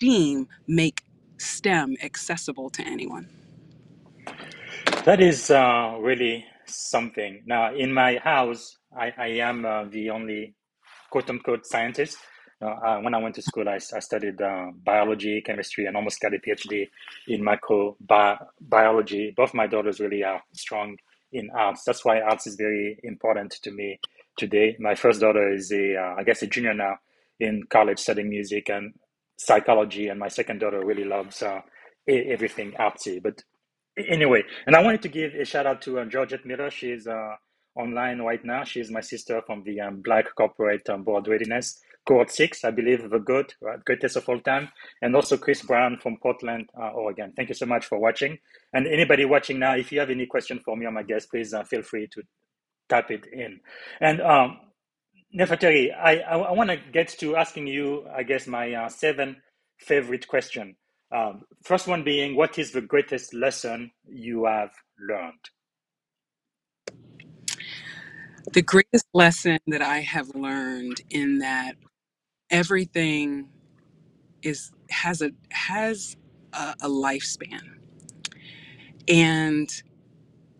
STEAM 0.00 0.48
make 0.68 1.02
STEM 1.38 1.96
accessible 2.02 2.70
to 2.70 2.82
anyone. 2.82 3.28
That 5.04 5.20
is 5.20 5.50
uh, 5.50 5.96
really 6.00 6.46
something. 6.68 7.42
Now, 7.46 7.74
in 7.74 7.92
my 7.92 8.16
house, 8.16 8.76
I, 8.96 9.12
I 9.16 9.26
am 9.40 9.64
uh, 9.64 9.84
the 9.84 10.10
only 10.10 10.54
quote 11.10 11.30
unquote 11.30 11.66
scientist. 11.66 12.18
Uh, 12.60 12.98
when 13.00 13.14
I 13.14 13.18
went 13.18 13.34
to 13.34 13.42
school, 13.42 13.68
I, 13.68 13.74
I 13.74 13.98
studied 13.98 14.40
uh, 14.40 14.70
biology, 14.82 15.42
chemistry, 15.44 15.86
and 15.86 15.96
almost 15.96 16.20
got 16.20 16.32
a 16.34 16.38
PhD 16.38 16.88
in 17.28 17.42
microbiology. 17.42 19.34
Both 19.36 19.52
my 19.52 19.66
daughters 19.66 20.00
really 20.00 20.24
are 20.24 20.42
strong 20.54 20.96
in 21.32 21.50
arts. 21.54 21.84
That's 21.84 22.04
why 22.04 22.20
arts 22.20 22.46
is 22.46 22.56
very 22.56 22.98
important 23.02 23.52
to 23.62 23.70
me 23.70 24.00
today. 24.38 24.76
My 24.80 24.94
first 24.94 25.20
daughter 25.20 25.52
is 25.52 25.70
a, 25.70 25.96
uh, 25.96 26.14
I 26.18 26.22
guess, 26.22 26.42
a 26.42 26.46
junior 26.46 26.72
now 26.72 26.96
in 27.40 27.64
college 27.68 27.98
studying 27.98 28.30
music 28.30 28.70
and 28.70 28.94
psychology, 29.36 30.08
and 30.08 30.18
my 30.18 30.28
second 30.28 30.60
daughter 30.60 30.82
really 30.84 31.04
loves 31.04 31.42
uh, 31.42 31.60
everything 32.08 32.72
artsy. 32.80 33.22
But 33.22 33.42
anyway, 33.96 34.44
and 34.66 34.76
I 34.76 34.82
wanted 34.82 35.02
to 35.02 35.08
give 35.08 35.34
a 35.34 35.44
shout 35.44 35.66
out 35.66 35.82
to 35.82 36.00
uh, 36.00 36.04
Georgette 36.04 36.46
Miller. 36.46 36.70
She's 36.70 37.06
uh, 37.06 37.36
online 37.74 38.20
right 38.20 38.44
now. 38.44 38.64
She's 38.64 38.90
my 38.90 39.00
sister 39.00 39.42
from 39.46 39.62
the 39.64 39.80
um, 39.80 40.00
Black 40.02 40.34
Corporate 40.34 40.88
um, 40.88 41.02
Board 41.02 41.28
Readiness 41.28 41.80
Cohort 42.06 42.30
6, 42.30 42.64
I 42.64 42.70
believe, 42.70 43.10
the 43.10 43.18
good, 43.18 43.52
right? 43.60 43.84
greatest 43.84 44.16
of 44.16 44.28
all 44.28 44.38
time. 44.40 44.68
And 45.02 45.14
also 45.14 45.36
Chris 45.36 45.62
Brown 45.62 45.98
from 46.00 46.16
Portland, 46.18 46.70
uh, 46.78 46.90
Oregon. 46.90 47.32
Thank 47.36 47.48
you 47.48 47.54
so 47.54 47.66
much 47.66 47.84
for 47.86 47.98
watching. 47.98 48.38
And 48.72 48.86
anybody 48.86 49.24
watching 49.24 49.58
now, 49.58 49.74
if 49.74 49.90
you 49.90 49.98
have 49.98 50.10
any 50.10 50.26
question 50.26 50.60
for 50.64 50.76
me 50.76 50.86
or 50.86 50.92
my 50.92 51.02
guest, 51.02 51.30
please 51.30 51.52
uh, 51.52 51.64
feel 51.64 51.82
free 51.82 52.06
to 52.12 52.22
type 52.88 53.10
it 53.10 53.26
in. 53.32 53.58
And 54.00 54.20
um, 54.20 54.58
Neferteri, 55.36 55.90
I, 55.92 56.18
I, 56.20 56.38
I 56.38 56.52
want 56.52 56.70
to 56.70 56.76
get 56.76 57.08
to 57.18 57.36
asking 57.36 57.66
you, 57.66 58.06
I 58.14 58.22
guess, 58.22 58.46
my 58.46 58.72
uh, 58.72 58.88
seven 58.88 59.42
favorite 59.78 60.28
question. 60.28 60.76
Um, 61.14 61.44
first 61.64 61.86
one 61.86 62.04
being, 62.04 62.36
what 62.36 62.58
is 62.58 62.72
the 62.72 62.80
greatest 62.80 63.34
lesson 63.34 63.92
you 64.08 64.46
have 64.46 64.70
learned? 65.00 65.50
The 68.52 68.62
greatest 68.62 69.06
lesson 69.14 69.58
that 69.68 69.82
I 69.82 70.00
have 70.00 70.34
learned 70.34 71.00
in 71.10 71.38
that 71.38 71.76
everything 72.50 73.48
is 74.42 74.72
has 74.90 75.22
a 75.22 75.32
has 75.50 76.16
a, 76.52 76.74
a 76.82 76.88
lifespan 76.88 77.62
and 79.08 79.70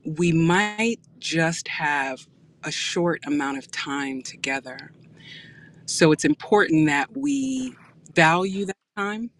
we 0.04 0.32
might 0.32 0.98
just 1.18 1.68
have 1.68 2.26
a 2.64 2.70
short 2.70 3.20
amount 3.26 3.58
of 3.58 3.70
time 3.70 4.22
together 4.22 4.92
so 5.86 6.12
it's 6.12 6.24
important 6.24 6.86
that 6.86 7.16
we 7.16 7.74
value 8.14 8.64
that 8.66 8.76
time 8.96 9.30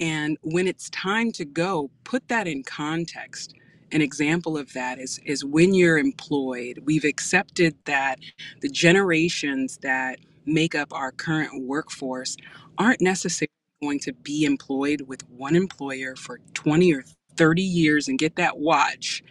and 0.00 0.38
when 0.42 0.68
it's 0.68 0.90
time 0.90 1.32
to 1.32 1.46
go 1.46 1.90
put 2.04 2.28
that 2.28 2.48
in 2.48 2.64
context. 2.64 3.54
An 3.92 4.02
example 4.02 4.58
of 4.58 4.72
that 4.74 4.98
is 5.00 5.20
is 5.26 5.44
when 5.44 5.74
you're 5.74 5.98
employed 5.98 6.80
we've 6.86 7.04
accepted 7.04 7.76
that 7.86 8.20
the 8.62 8.70
generations 8.70 9.78
that 9.82 10.18
make 10.46 10.74
up 10.74 10.92
our 10.92 11.12
current 11.12 11.64
workforce 11.66 12.36
aren't 12.78 13.02
necessarily 13.02 13.50
going 13.82 14.00
to 14.00 14.12
be 14.14 14.44
employed 14.44 15.02
with 15.08 15.28
one 15.30 15.56
employer 15.56 16.16
for 16.16 16.40
20 16.54 16.94
or 16.94 17.04
30 17.36 17.62
years 17.62 18.08
and 18.08 18.18
get 18.18 18.36
that 18.36 18.58
watch 18.58 19.22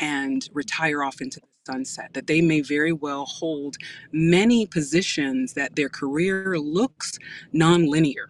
and 0.00 0.48
retire 0.54 1.04
off 1.04 1.20
into 1.22 1.40
the 1.40 1.46
sunset. 1.72 2.10
That 2.14 2.26
they 2.28 2.40
may 2.42 2.62
very 2.62 2.92
well 2.92 3.26
hold 3.26 3.76
many 4.12 4.66
positions 4.66 5.54
that 5.54 5.76
their 5.76 5.90
career 5.90 6.58
looks 6.58 7.18
nonlinear 7.54 8.26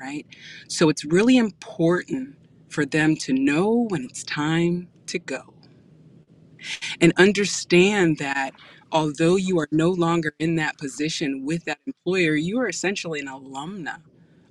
right? 0.00 0.26
So 0.68 0.88
it's 0.88 1.04
really 1.04 1.36
important 1.38 2.36
for 2.68 2.86
them 2.86 3.16
to 3.16 3.32
know 3.32 3.86
when 3.90 4.04
it's 4.04 4.24
time 4.24 4.88
to 5.08 5.18
go 5.18 5.54
and 7.00 7.12
understand 7.18 8.18
that 8.18 8.52
although 8.92 9.36
you 9.36 9.58
are 9.60 9.68
no 9.72 9.90
longer 9.90 10.34
in 10.38 10.56
that 10.56 10.78
position 10.78 11.44
with 11.46 11.64
that 11.66 11.78
employer, 11.86 12.34
you 12.36 12.60
are 12.60 12.68
essentially 12.68 13.20
an 13.20 13.28
alumna 13.28 13.98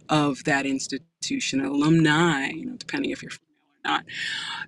of 0.09 0.43
that 0.45 0.65
institution, 0.65 1.61
alumni, 1.65 2.49
you 2.49 2.65
know, 2.65 2.75
depending 2.77 3.11
if 3.11 3.23
you're 3.23 3.31
female 3.31 3.41
or 3.85 3.89
not 3.91 4.01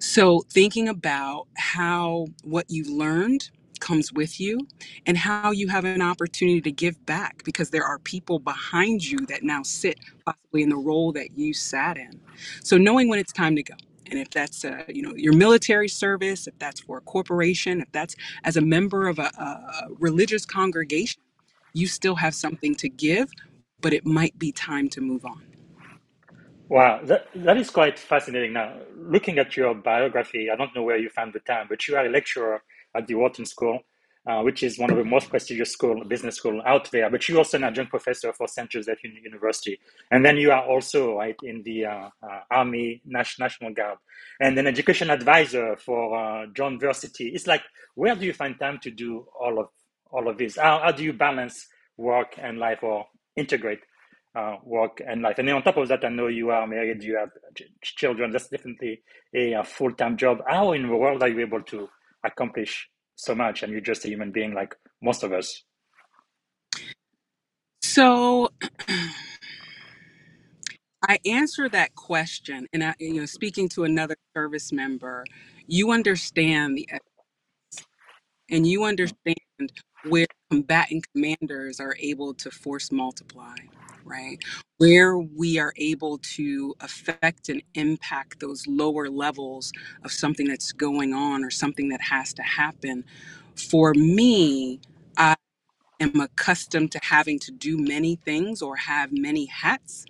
so, 0.01 0.41
thinking 0.51 0.89
about 0.89 1.47
how 1.57 2.27
what 2.43 2.67
you 2.69 2.85
learned 2.85 3.51
comes 3.79 4.13
with 4.13 4.39
you 4.39 4.59
and 5.05 5.17
how 5.17 5.51
you 5.51 5.67
have 5.67 5.85
an 5.85 6.01
opportunity 6.01 6.61
to 6.61 6.71
give 6.71 7.03
back 7.05 7.43
because 7.43 7.69
there 7.69 7.83
are 7.83 7.99
people 7.99 8.39
behind 8.39 9.03
you 9.03 9.19
that 9.27 9.43
now 9.43 9.63
sit 9.63 9.99
possibly 10.25 10.63
in 10.63 10.69
the 10.69 10.77
role 10.77 11.11
that 11.11 11.37
you 11.37 11.53
sat 11.53 11.97
in. 11.97 12.19
So, 12.63 12.77
knowing 12.77 13.09
when 13.09 13.19
it's 13.19 13.33
time 13.33 13.55
to 13.55 13.63
go. 13.63 13.75
And 14.09 14.19
if 14.19 14.29
that's, 14.29 14.63
uh, 14.63 14.83
you 14.87 15.01
know, 15.01 15.13
your 15.15 15.33
military 15.33 15.89
service, 15.89 16.47
if 16.47 16.57
that's 16.59 16.79
for 16.79 16.97
a 16.97 17.01
corporation, 17.01 17.81
if 17.81 17.91
that's 17.91 18.15
as 18.45 18.55
a 18.55 18.61
member 18.61 19.07
of 19.09 19.19
a, 19.19 19.23
a 19.37 19.87
religious 19.99 20.45
congregation, 20.45 21.21
you 21.73 21.87
still 21.87 22.15
have 22.15 22.33
something 22.33 22.73
to 22.75 22.89
give, 22.89 23.29
but 23.81 23.93
it 23.93 24.05
might 24.05 24.37
be 24.39 24.51
time 24.53 24.87
to 24.89 25.01
move 25.01 25.25
on. 25.25 25.43
Wow, 26.69 26.99
that, 27.03 27.27
that 27.33 27.57
is 27.57 27.69
quite 27.69 27.97
fascinating. 27.97 28.53
Now, 28.53 28.73
looking 28.95 29.37
at 29.37 29.55
your 29.55 29.73
biography, 29.73 30.49
I 30.51 30.55
don't 30.55 30.75
know 30.75 30.83
where 30.83 30.97
you 30.97 31.09
found 31.09 31.33
the 31.33 31.39
time, 31.39 31.67
but 31.69 31.87
you 31.87 31.95
are 31.95 32.05
a 32.05 32.09
lecturer 32.09 32.61
at 32.97 33.07
the 33.07 33.15
Wharton 33.15 33.45
School, 33.45 33.79
uh, 34.27 34.41
which 34.41 34.63
is 34.63 34.77
one 34.77 34.91
of 34.91 34.97
the 34.97 35.03
most 35.03 35.29
prestigious 35.29 35.71
school, 35.71 36.03
business 36.05 36.35
school 36.35 36.61
out 36.65 36.91
there. 36.91 37.09
But 37.09 37.27
you're 37.27 37.37
also 37.37 37.57
an 37.57 37.63
adjunct 37.63 37.91
professor 37.91 38.33
for 38.33 38.47
St. 38.47 38.69
Joseph 38.69 38.99
University, 39.03 39.79
and 40.11 40.25
then 40.25 40.37
you 40.37 40.51
are 40.51 40.65
also 40.65 41.17
right 41.17 41.35
in 41.43 41.63
the 41.63 41.85
uh, 41.85 42.09
uh, 42.21 42.39
Army 42.51 43.01
National 43.05 43.73
Guard, 43.73 43.99
and 44.39 44.57
an 44.57 44.67
education 44.67 45.09
advisor 45.09 45.77
for 45.77 46.17
uh, 46.17 46.47
John 46.53 46.79
Versity. 46.79 47.33
It's 47.33 47.47
like, 47.47 47.63
where 47.95 48.15
do 48.15 48.25
you 48.25 48.33
find 48.33 48.59
time 48.59 48.79
to 48.83 48.91
do 48.91 49.25
all 49.39 49.59
of 49.59 49.67
all 50.11 50.27
of 50.27 50.37
this? 50.37 50.57
How, 50.57 50.81
how 50.83 50.91
do 50.91 51.03
you 51.03 51.13
balance 51.13 51.67
work 51.97 52.35
and 52.37 52.57
life, 52.59 52.79
or 52.83 53.05
integrate? 53.35 53.79
uh, 54.35 54.57
work 54.63 55.01
and 55.05 55.21
life. 55.21 55.39
And 55.39 55.47
then 55.47 55.55
on 55.55 55.63
top 55.63 55.77
of 55.77 55.87
that, 55.87 56.05
I 56.05 56.09
know 56.09 56.27
you 56.27 56.51
are 56.51 56.67
married, 56.67 57.01
you 57.03 57.17
have 57.17 57.29
ch- 57.55 57.95
children. 57.95 58.31
That's 58.31 58.49
definitely 58.49 59.01
a, 59.33 59.53
a 59.53 59.63
full 59.63 59.93
time 59.93 60.17
job. 60.17 60.39
How 60.47 60.73
in 60.73 60.87
the 60.87 60.95
world 60.95 61.23
are 61.23 61.27
you 61.27 61.39
able 61.39 61.63
to 61.63 61.89
accomplish 62.25 62.89
so 63.15 63.35
much? 63.35 63.63
And 63.63 63.71
you're 63.71 63.81
just 63.81 64.05
a 64.05 64.09
human 64.09 64.31
being 64.31 64.53
like 64.53 64.75
most 65.01 65.23
of 65.23 65.33
us. 65.33 65.63
So, 67.83 68.49
I 71.07 71.19
answer 71.25 71.69
that 71.69 71.95
question, 71.95 72.67
and 72.73 72.83
I, 72.83 72.95
you 72.99 73.15
know, 73.15 73.25
speaking 73.27 73.69
to 73.69 73.85
another 73.85 74.17
service 74.35 74.71
member, 74.73 75.25
you 75.67 75.91
understand 75.91 76.77
the 76.77 76.89
and 78.51 78.67
you 78.67 78.83
understand 78.85 79.37
where 80.07 80.27
combatant 80.51 81.05
commanders 81.13 81.79
are 81.79 81.95
able 81.99 82.33
to 82.35 82.51
force 82.51 82.91
multiply, 82.91 83.55
right? 84.05 84.37
Where 84.77 85.17
we 85.17 85.59
are 85.59 85.73
able 85.77 86.19
to 86.35 86.75
affect 86.81 87.49
and 87.49 87.63
impact 87.75 88.39
those 88.39 88.67
lower 88.67 89.09
levels 89.09 89.73
of 90.03 90.11
something 90.11 90.47
that's 90.47 90.71
going 90.71 91.13
on 91.13 91.43
or 91.43 91.49
something 91.49 91.89
that 91.89 92.01
has 92.01 92.33
to 92.35 92.43
happen. 92.43 93.03
For 93.55 93.93
me, 93.93 94.79
I 95.17 95.35
am 95.99 96.19
accustomed 96.21 96.91
to 96.93 96.99
having 97.03 97.39
to 97.39 97.51
do 97.51 97.77
many 97.77 98.17
things 98.17 98.61
or 98.61 98.77
have 98.77 99.11
many 99.11 99.45
hats, 99.47 100.05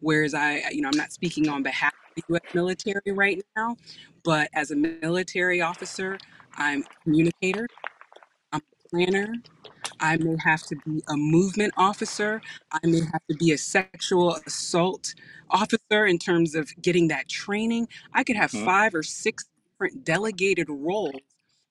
whereas 0.00 0.34
I, 0.34 0.62
you 0.72 0.82
know, 0.82 0.90
I'm 0.92 0.98
not 0.98 1.12
speaking 1.12 1.48
on 1.48 1.62
behalf 1.64 1.92
of 2.16 2.22
the 2.28 2.36
US 2.36 2.54
military 2.54 3.12
right 3.12 3.42
now, 3.56 3.76
but 4.24 4.50
as 4.54 4.70
a 4.70 4.76
military 4.76 5.60
officer, 5.62 6.18
I'm 6.56 6.82
a 6.82 7.04
communicator, 7.04 7.66
planner, 8.92 9.34
I 10.00 10.16
may 10.18 10.36
have 10.44 10.62
to 10.64 10.76
be 10.86 11.02
a 11.08 11.16
movement 11.16 11.74
officer. 11.76 12.42
I 12.72 12.80
may 12.84 13.00
have 13.12 13.22
to 13.30 13.36
be 13.36 13.52
a 13.52 13.58
sexual 13.58 14.36
assault 14.46 15.14
officer 15.50 16.06
in 16.06 16.18
terms 16.18 16.54
of 16.54 16.70
getting 16.82 17.08
that 17.08 17.28
training. 17.28 17.88
I 18.14 18.24
could 18.24 18.36
have 18.36 18.52
Mhm. 18.52 18.64
five 18.64 18.94
or 18.94 19.02
six 19.02 19.46
different 19.72 20.04
delegated 20.04 20.68
roles. 20.70 21.22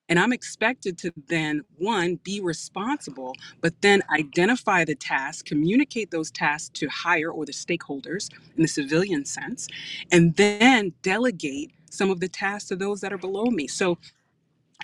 And 0.08 0.20
I'm 0.20 0.32
expected 0.32 0.98
to 0.98 1.12
then, 1.28 1.62
one, 1.78 2.16
be 2.24 2.40
responsible, 2.40 3.34
but 3.60 3.74
then 3.82 4.02
identify 4.10 4.84
the 4.84 4.94
tasks, 4.94 5.42
communicate 5.42 6.12
those 6.12 6.30
tasks 6.30 6.70
to 6.80 6.88
higher 6.88 7.30
or 7.30 7.46
the 7.46 7.52
stakeholders 7.52 8.30
in 8.56 8.62
the 8.62 8.68
civilian 8.68 9.24
sense, 9.24 9.68
and 10.12 10.36
then 10.36 10.94
delegate 11.02 11.72
some 11.90 12.10
of 12.10 12.20
the 12.20 12.28
tasks 12.28 12.68
to 12.70 12.76
those 12.76 13.00
that 13.02 13.12
are 13.12 13.18
below 13.18 13.46
me. 13.46 13.68
So 13.68 13.98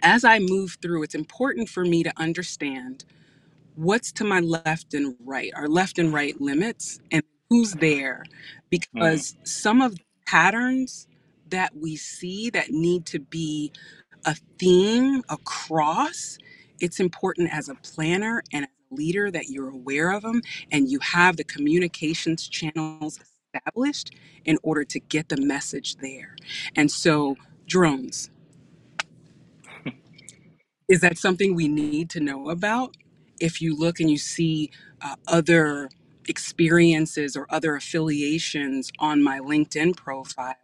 as 0.02 0.24
I 0.24 0.38
move 0.40 0.78
through, 0.82 1.04
it's 1.04 1.14
important 1.16 1.68
for 1.68 1.84
me 1.84 2.02
to 2.04 2.12
understand 2.18 2.96
what's 3.76 4.12
to 4.12 4.24
my 4.24 4.40
left 4.40 4.94
and 4.94 5.16
right 5.24 5.52
our 5.56 5.68
left 5.68 5.98
and 5.98 6.14
right 6.14 6.40
limits 6.40 7.00
and 7.12 7.24
who's 7.50 7.74
there 7.74 8.24
Mm. 8.96 9.22
because 9.22 9.37
some 9.44 9.82
of 9.82 9.96
the 9.96 10.02
patterns 10.28 11.08
that 11.50 11.76
we 11.76 11.96
see 11.96 12.50
that 12.50 12.70
need 12.70 13.06
to 13.06 13.20
be 13.20 13.72
a 14.26 14.37
theme 14.58 15.22
across 15.30 16.38
it's 16.80 17.00
important 17.00 17.50
as 17.52 17.68
a 17.70 17.76
planner 17.76 18.42
and 18.52 18.66
as 18.66 18.70
a 18.92 18.94
leader 18.96 19.30
that 19.30 19.48
you're 19.48 19.70
aware 19.70 20.12
of 20.12 20.22
them 20.22 20.42
and 20.72 20.90
you 20.90 21.00
have 21.00 21.37
the 21.38 21.44
communications 21.44 22.48
channels 22.48 23.20
established 23.54 24.12
in 24.44 24.58
order 24.62 24.84
to 24.84 25.00
get 25.00 25.28
the 25.30 25.38
message 25.38 25.96
there 25.96 26.37
and 26.76 26.90
so 26.90 27.37
drones 27.66 28.30
is 30.88 31.01
that 31.03 31.18
something 31.18 31.55
we 31.57 31.68
need 31.68 32.11
to 32.12 32.20
know 32.20 32.51
about? 32.51 32.96
If 33.40 33.62
you 33.62 33.77
look 33.77 34.01
and 34.01 34.11
you 34.11 34.18
see 34.18 34.70
uh, 35.03 35.16
other 35.29 35.90
experiences 36.29 37.37
or 37.37 37.46
other 37.51 37.77
affiliations 37.77 38.90
on 39.01 39.22
my 39.22 39.40
LinkedIn 39.40 39.96
profile, 39.96 40.57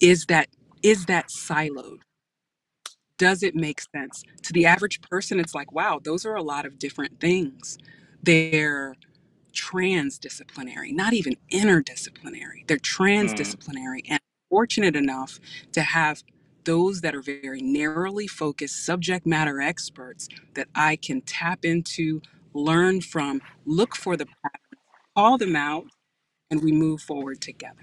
is 0.00 0.26
that 0.26 0.48
is 0.82 1.06
that 1.06 1.28
siloed? 1.28 2.00
Does 3.18 3.42
it 3.42 3.54
make 3.56 3.80
sense 3.82 4.24
to 4.42 4.52
the 4.52 4.66
average 4.66 5.00
person? 5.02 5.40
It's 5.40 5.54
like, 5.54 5.72
wow, 5.72 6.00
those 6.02 6.26
are 6.26 6.36
a 6.36 6.42
lot 6.42 6.66
of 6.66 6.78
different 6.78 7.20
things. 7.20 7.78
They're 8.22 8.96
transdisciplinary, 9.54 10.92
not 10.94 11.14
even 11.14 11.36
interdisciplinary. 11.52 12.66
They're 12.68 12.78
Mm. 12.78 13.34
transdisciplinary 13.34 14.02
and 14.08 14.20
fortunate 14.50 14.96
enough 14.96 15.40
to 15.72 15.82
have 15.82 16.24
those 16.64 17.00
that 17.02 17.14
are 17.14 17.22
very 17.22 17.60
narrowly 17.60 18.26
focused 18.26 18.84
subject 18.84 19.26
matter 19.26 19.60
experts 19.60 20.28
that 20.54 20.68
I 20.74 20.96
can 20.96 21.20
tap 21.22 21.64
into, 21.64 22.20
learn 22.54 23.00
from, 23.00 23.40
look 23.64 23.96
for 23.96 24.16
the 24.16 24.26
call 25.16 25.38
them 25.38 25.56
out, 25.56 25.86
and 26.50 26.62
we 26.62 26.72
move 26.72 27.00
forward 27.00 27.40
together. 27.40 27.82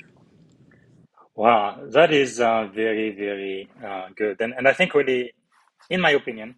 Wow, 1.35 1.79
that 1.91 2.11
is 2.11 2.39
uh, 2.39 2.67
very, 2.73 3.11
very 3.11 3.69
uh, 3.85 4.07
good. 4.15 4.41
And, 4.41 4.53
and 4.57 4.67
I 4.67 4.73
think 4.73 4.93
really, 4.93 5.33
in 5.89 6.01
my 6.01 6.11
opinion, 6.11 6.55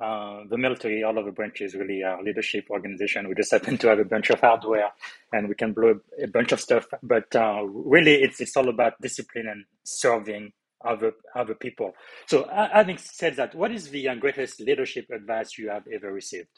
uh, 0.00 0.44
the 0.48 0.56
military, 0.56 1.04
all 1.04 1.18
of 1.18 1.26
the 1.26 1.32
branches 1.32 1.74
really 1.74 2.02
are 2.02 2.22
leadership 2.22 2.64
organization. 2.70 3.28
We 3.28 3.34
just 3.34 3.50
happen 3.50 3.76
to 3.78 3.88
have 3.88 3.98
a 3.98 4.04
bunch 4.04 4.30
of 4.30 4.40
hardware 4.40 4.90
and 5.32 5.48
we 5.48 5.54
can 5.54 5.72
blow 5.72 6.00
a 6.22 6.26
bunch 6.28 6.52
of 6.52 6.60
stuff. 6.60 6.86
But 7.02 7.34
uh, 7.36 7.62
really, 7.64 8.14
it's, 8.22 8.40
it's 8.40 8.56
all 8.56 8.68
about 8.68 8.94
discipline 9.02 9.48
and 9.48 9.64
serving 9.84 10.52
other, 10.84 11.12
other 11.34 11.54
people. 11.54 11.92
So 12.26 12.48
having 12.52 12.98
said 12.98 13.36
that, 13.36 13.54
what 13.54 13.72
is 13.72 13.90
the 13.90 14.08
uh, 14.08 14.14
greatest 14.16 14.60
leadership 14.60 15.06
advice 15.10 15.58
you 15.58 15.70
have 15.70 15.84
ever 15.92 16.12
received? 16.12 16.48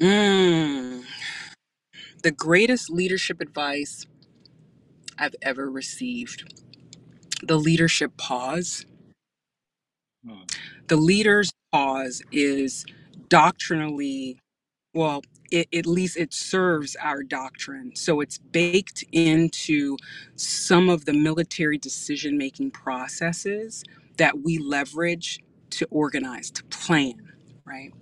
Mm, 0.00 1.04
the 2.22 2.30
greatest 2.30 2.90
leadership 2.90 3.40
advice 3.40 4.06
I've 5.18 5.34
ever 5.42 5.70
received 5.70 6.44
the 7.42 7.56
leadership 7.58 8.16
pause. 8.16 8.84
Mm. 10.26 10.50
The 10.88 10.96
leader's 10.96 11.52
pause 11.72 12.22
is 12.32 12.84
doctrinally 13.28 14.38
well 14.94 15.22
it, 15.52 15.68
at 15.74 15.86
least 15.86 16.16
it 16.16 16.34
serves 16.34 16.96
our 16.96 17.22
doctrine. 17.22 17.96
So 17.96 18.20
it's 18.20 18.38
baked 18.38 19.04
into 19.12 19.96
some 20.36 20.88
of 20.90 21.06
the 21.06 21.14
military 21.14 21.78
decision 21.78 22.38
making 22.38 22.72
processes 22.72 23.84
that 24.18 24.40
we 24.44 24.58
leverage 24.58 25.40
to 25.70 25.86
organize 25.90 26.50
to 26.52 26.64
plan 26.66 27.32
right? 27.66 27.92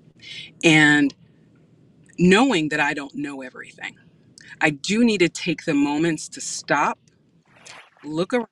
And 0.65 1.09
knowing 2.19 2.71
that 2.71 2.81
i 2.81 2.95
don't 2.95 3.15
know 3.17 3.43
everything 3.43 3.97
i 4.61 4.71
do 4.71 5.05
need 5.05 5.19
to 5.19 5.29
take 5.31 5.65
the 5.67 5.75
moments 5.75 6.29
to 6.29 6.41
stop 6.41 6.99
look 8.05 8.35
around 8.35 8.47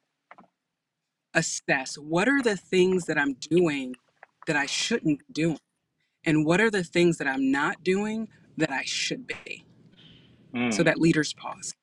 assess 1.35 1.97
what 1.97 2.29
are 2.29 2.43
the 2.43 2.57
things 2.57 3.07
that 3.07 3.19
i'm 3.19 3.35
doing 3.35 3.95
that 4.47 4.57
i 4.57 4.67
shouldn't 4.67 5.21
be 5.29 5.35
doing 5.35 5.59
and 6.27 6.47
what 6.47 6.61
are 6.61 6.71
the 6.71 6.85
things 6.85 7.19
that 7.19 7.29
i'm 7.29 7.53
not 7.53 7.85
doing 7.85 8.29
that 8.59 8.71
i 8.73 8.83
should 8.85 9.27
be 9.27 9.67
so 10.71 10.83
Mm. 10.83 10.85
that 10.85 10.99
leaders 11.01 11.35
pause 11.35 11.75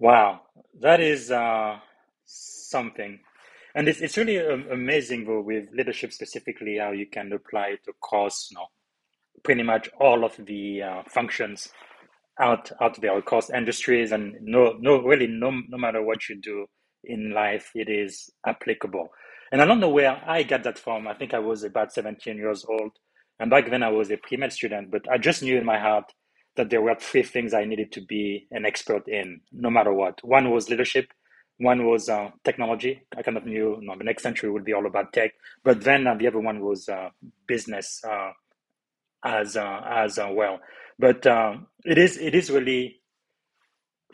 Wow, 0.00 0.42
that 0.80 1.00
is 1.00 1.30
uh, 1.30 1.78
something. 2.26 3.20
And 3.74 3.88
it's, 3.88 4.00
it's 4.00 4.16
really 4.18 4.38
um, 4.40 4.66
amazing, 4.72 5.26
though, 5.26 5.40
with 5.42 5.68
leadership 5.74 6.12
specifically, 6.12 6.78
how 6.78 6.92
you 6.92 7.06
can 7.06 7.32
apply 7.32 7.68
it 7.68 7.80
across, 7.88 8.48
you 8.50 8.56
know, 8.56 8.66
pretty 9.44 9.62
much 9.64 9.88
all 10.00 10.24
of 10.24 10.36
the 10.46 10.82
uh, 10.82 11.02
functions 11.08 11.68
out 12.40 12.72
out 12.80 13.00
there 13.00 13.16
across 13.18 13.50
industries, 13.50 14.12
and 14.12 14.34
no, 14.42 14.74
no, 14.80 15.02
really, 15.02 15.26
no, 15.28 15.50
no 15.68 15.78
matter 15.78 16.02
what 16.02 16.28
you 16.28 16.40
do 16.40 16.66
in 17.04 17.32
life, 17.34 17.70
it 17.74 17.88
is 17.88 18.30
applicable. 18.46 19.08
And 19.54 19.62
I 19.62 19.66
don't 19.66 19.78
know 19.78 19.88
where 19.88 20.20
I 20.28 20.42
got 20.42 20.64
that 20.64 20.80
from. 20.80 21.06
I 21.06 21.14
think 21.14 21.32
I 21.32 21.38
was 21.38 21.62
about 21.62 21.92
17 21.92 22.36
years 22.36 22.66
old, 22.68 22.90
and 23.38 23.48
back 23.48 23.70
then 23.70 23.84
I 23.84 23.88
was 23.88 24.10
a 24.10 24.16
pre-med 24.16 24.52
student, 24.52 24.90
but 24.90 25.08
I 25.08 25.16
just 25.16 25.44
knew 25.44 25.56
in 25.56 25.64
my 25.64 25.78
heart 25.78 26.12
that 26.56 26.70
there 26.70 26.82
were 26.82 26.96
three 26.98 27.22
things 27.22 27.54
I 27.54 27.64
needed 27.64 27.92
to 27.92 28.00
be 28.00 28.48
an 28.50 28.66
expert 28.66 29.06
in, 29.06 29.42
no 29.52 29.70
matter 29.70 29.92
what. 29.92 30.18
One 30.24 30.50
was 30.50 30.68
leadership. 30.68 31.12
One 31.58 31.86
was 31.86 32.08
uh, 32.08 32.30
technology. 32.42 33.02
I 33.16 33.22
kind 33.22 33.36
of 33.36 33.46
knew 33.46 33.78
you 33.80 33.86
know, 33.86 33.96
the 33.96 34.02
next 34.02 34.24
century 34.24 34.50
would 34.50 34.64
be 34.64 34.72
all 34.72 34.86
about 34.86 35.12
tech. 35.12 35.34
But 35.62 35.82
then 35.82 36.08
uh, 36.08 36.16
the 36.16 36.26
other 36.26 36.40
one 36.40 36.58
was 36.58 36.88
uh, 36.88 37.10
business 37.46 38.02
uh, 38.04 38.32
as 39.24 39.56
uh, 39.56 39.80
as 39.86 40.18
uh, 40.18 40.30
well. 40.32 40.58
But 40.98 41.24
it 41.84 41.96
is 41.96 42.18
it 42.18 42.34
is 42.34 42.50
really 42.50 43.02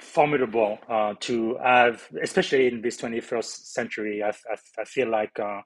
formidable 0.01 0.79
uh, 0.89 1.15
to 1.21 1.57
have, 1.63 2.03
especially 2.23 2.67
in 2.69 2.83
this 2.83 2.99
21st 3.01 3.45
century. 3.67 4.23
I, 4.23 4.31
I, 4.31 4.57
I 4.79 4.85
feel 4.85 5.11
like 5.11 5.39
uh, 5.39 5.61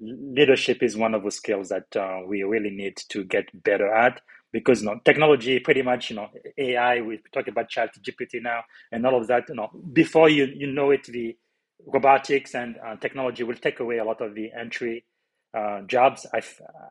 leadership 0.00 0.82
is 0.82 0.96
one 0.96 1.14
of 1.14 1.24
the 1.24 1.30
skills 1.30 1.68
that 1.68 1.94
uh, 1.96 2.20
we 2.26 2.42
really 2.42 2.70
need 2.70 2.96
to 3.10 3.24
get 3.24 3.46
better 3.62 3.92
at 3.92 4.20
because 4.52 4.82
you 4.82 4.86
know 4.86 5.00
technology 5.04 5.58
pretty 5.60 5.82
much 5.82 6.10
you 6.10 6.16
know 6.16 6.28
ai 6.58 7.00
we 7.00 7.18
talk 7.32 7.48
about 7.48 7.68
chat 7.68 7.90
gpt 8.02 8.42
now 8.42 8.60
and 8.92 9.06
all 9.06 9.18
of 9.18 9.26
that 9.26 9.44
you 9.48 9.54
know 9.54 9.70
before 9.92 10.28
you 10.28 10.46
you 10.56 10.70
know 10.70 10.90
it 10.90 11.04
the 11.06 11.36
robotics 11.86 12.54
and 12.54 12.76
uh, 12.86 12.96
technology 12.96 13.42
will 13.42 13.56
take 13.56 13.80
away 13.80 13.98
a 13.98 14.04
lot 14.04 14.20
of 14.20 14.34
the 14.34 14.50
entry 14.58 15.04
uh, 15.54 15.82
jobs 15.82 16.26
I, 16.32 16.42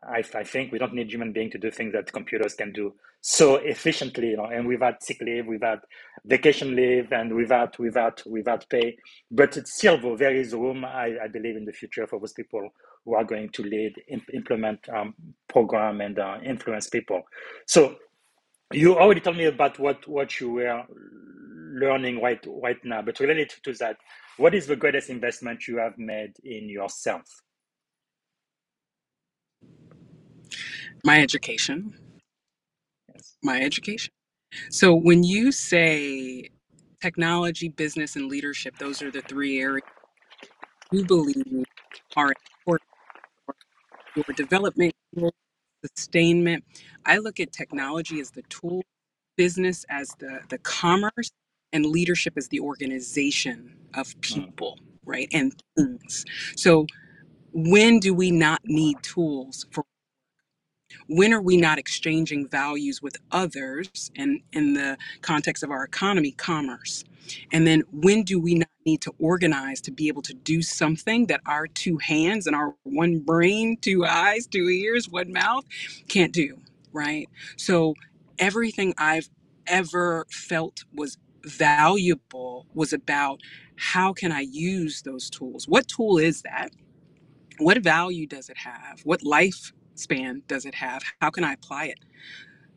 I, 0.04 0.24
I 0.34 0.44
think 0.44 0.72
we 0.72 0.78
don't 0.78 0.94
need 0.94 1.10
human 1.10 1.32
being 1.32 1.50
to 1.52 1.58
do 1.58 1.70
things 1.70 1.92
that 1.94 2.12
computers 2.12 2.54
can 2.54 2.72
do 2.72 2.94
so 3.20 3.56
efficiently 3.56 4.28
you 4.30 4.36
know 4.36 4.46
and 4.46 4.66
without 4.66 5.02
sick 5.02 5.20
leave 5.20 5.46
without 5.46 5.80
vacation 6.24 6.76
leave 6.76 7.12
and 7.12 7.34
without 7.34 7.78
without 7.78 8.22
without 8.26 8.68
pay 8.68 8.96
but 9.30 9.66
still 9.66 10.16
there 10.16 10.34
is 10.34 10.54
room 10.54 10.84
I, 10.84 11.16
I 11.24 11.28
believe 11.28 11.56
in 11.56 11.64
the 11.64 11.72
future 11.72 12.06
for 12.06 12.20
those 12.20 12.32
people 12.32 12.70
who 13.04 13.14
are 13.14 13.24
going 13.24 13.48
to 13.50 13.62
lead, 13.62 13.94
implement 14.32 14.88
um, 14.88 15.14
program, 15.48 16.00
and 16.00 16.18
uh, 16.18 16.38
influence 16.44 16.88
people. 16.88 17.22
So 17.66 17.96
you 18.72 18.96
already 18.98 19.20
told 19.20 19.36
me 19.36 19.46
about 19.46 19.78
what 19.78 20.06
what 20.08 20.40
you 20.40 20.52
were 20.52 20.82
learning 21.74 22.20
right 22.22 22.44
right 22.62 22.78
now, 22.84 23.02
but 23.02 23.20
related 23.20 23.52
to 23.64 23.72
that, 23.74 23.96
what 24.36 24.54
is 24.54 24.66
the 24.66 24.76
greatest 24.76 25.10
investment 25.10 25.66
you 25.66 25.78
have 25.78 25.98
made 25.98 26.32
in 26.44 26.68
yourself? 26.68 27.24
My 31.04 31.20
education, 31.22 31.94
Yes. 33.14 33.36
my 33.42 33.60
education. 33.62 34.12
So 34.70 34.94
when 34.94 35.24
you 35.24 35.52
say 35.52 36.50
technology, 37.02 37.68
business, 37.68 38.16
and 38.16 38.28
leadership, 38.28 38.78
those 38.78 39.02
are 39.02 39.10
the 39.10 39.22
three 39.22 39.60
areas 39.60 39.84
you 40.92 41.04
believe 41.04 41.64
are 42.16 42.32
important 42.32 42.82
for 43.46 43.54
your 44.16 44.24
development, 44.36 44.94
growth, 45.16 45.32
sustainment. 45.96 46.64
I 47.06 47.18
look 47.18 47.40
at 47.40 47.52
technology 47.52 48.20
as 48.20 48.32
the 48.32 48.42
tool, 48.44 48.82
business 49.36 49.86
as 49.90 50.10
the 50.20 50.42
the 50.50 50.58
commerce, 50.58 51.30
and 51.72 51.86
leadership 51.86 52.34
as 52.36 52.48
the 52.48 52.60
organization 52.60 53.76
of 53.94 54.08
Mm, 54.08 54.20
people, 54.22 54.78
right? 55.06 55.28
And 55.32 55.54
things. 55.76 56.24
So 56.56 56.86
when 57.52 58.00
do 58.00 58.14
we 58.14 58.30
not 58.32 58.60
need 58.64 59.02
tools 59.02 59.66
for 59.72 59.84
when 61.08 61.32
are 61.34 61.42
we 61.42 61.56
not 61.56 61.78
exchanging 61.78 62.48
values 62.48 63.02
with 63.02 63.16
others 63.32 64.10
and 64.16 64.40
in 64.52 64.74
the 64.74 64.98
context 65.22 65.62
of 65.62 65.70
our 65.70 65.84
economy 65.84 66.32
commerce? 66.32 67.04
And 67.52 67.66
then 67.66 67.84
when 67.92 68.24
do 68.24 68.40
we 68.40 68.56
not 68.56 68.68
need 68.86 69.02
to 69.02 69.14
organize 69.18 69.80
to 69.82 69.92
be 69.92 70.08
able 70.08 70.22
to 70.22 70.34
do 70.34 70.62
something 70.62 71.26
that 71.26 71.40
our 71.46 71.66
two 71.68 71.98
hands 71.98 72.46
and 72.46 72.56
our 72.56 72.74
one 72.84 73.20
brain 73.20 73.78
two 73.80 74.04
eyes 74.06 74.46
two 74.46 74.68
ears 74.68 75.08
one 75.10 75.32
mouth 75.32 75.64
can't 76.08 76.32
do 76.32 76.58
right? 76.92 77.28
So 77.58 77.94
everything 78.38 78.94
i've 78.98 79.28
ever 79.68 80.26
felt 80.30 80.84
was 80.94 81.18
valuable 81.44 82.66
was 82.74 82.92
about 82.92 83.40
how 83.76 84.12
can 84.14 84.32
i 84.32 84.40
use 84.42 85.02
those 85.02 85.30
tools? 85.30 85.68
What 85.68 85.88
tool 85.88 86.18
is 86.18 86.42
that? 86.42 86.70
What 87.58 87.78
value 87.82 88.26
does 88.26 88.50
it 88.50 88.58
have? 88.58 89.00
What 89.04 89.22
lifespan 90.08 90.46
does 90.48 90.66
it 90.66 90.76
have? 90.76 91.02
How 91.20 91.30
can 91.30 91.44
I 91.44 91.54
apply 91.54 91.86
it? 91.86 92.00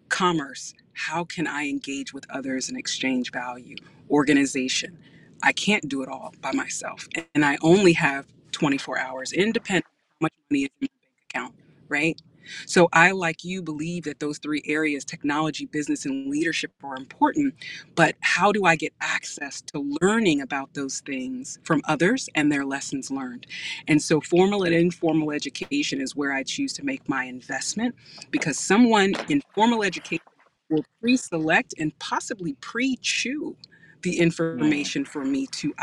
Commerce, 0.09 0.73
how 0.93 1.23
can 1.25 1.47
I 1.47 1.69
engage 1.69 2.13
with 2.13 2.25
others 2.29 2.69
and 2.69 2.77
exchange 2.77 3.31
value? 3.31 3.75
Organization, 4.09 4.97
I 5.43 5.51
can't 5.53 5.87
do 5.89 6.03
it 6.03 6.09
all 6.09 6.33
by 6.41 6.51
myself. 6.53 7.07
And 7.35 7.45
I 7.45 7.57
only 7.61 7.93
have 7.93 8.27
24 8.51 8.99
hours, 8.99 9.33
independent 9.33 9.85
of 9.85 9.91
how 10.21 10.25
much 10.25 10.33
money 10.51 10.63
is 10.63 10.69
in 10.81 10.83
my 10.83 10.87
bank 10.87 11.25
account, 11.31 11.55
right? 11.89 12.21
So 12.65 12.89
I, 12.93 13.11
like 13.11 13.43
you, 13.43 13.61
believe 13.61 14.03
that 14.05 14.19
those 14.19 14.37
three 14.37 14.61
areas, 14.65 15.05
technology, 15.05 15.65
business, 15.65 16.05
and 16.05 16.29
leadership, 16.29 16.71
are 16.83 16.95
important. 16.95 17.55
But 17.95 18.15
how 18.21 18.51
do 18.51 18.65
I 18.65 18.75
get 18.75 18.93
access 19.01 19.61
to 19.61 19.97
learning 20.01 20.41
about 20.41 20.73
those 20.73 21.01
things 21.01 21.59
from 21.63 21.81
others 21.85 22.29
and 22.35 22.51
their 22.51 22.65
lessons 22.65 23.11
learned? 23.11 23.47
And 23.87 24.01
so 24.01 24.21
formal 24.21 24.63
and 24.63 24.73
informal 24.73 25.31
education 25.31 26.01
is 26.01 26.15
where 26.15 26.33
I 26.33 26.43
choose 26.43 26.73
to 26.73 26.85
make 26.85 27.07
my 27.07 27.25
investment 27.25 27.95
because 28.31 28.59
someone 28.59 29.13
in 29.29 29.41
formal 29.53 29.83
education 29.83 30.25
will 30.69 30.85
pre-select 31.01 31.73
and 31.77 31.97
possibly 31.99 32.53
pre-chew 32.61 33.55
the 34.01 34.17
mm. 34.17 34.19
information 34.19 35.05
for 35.05 35.23
me 35.23 35.47
to 35.47 35.73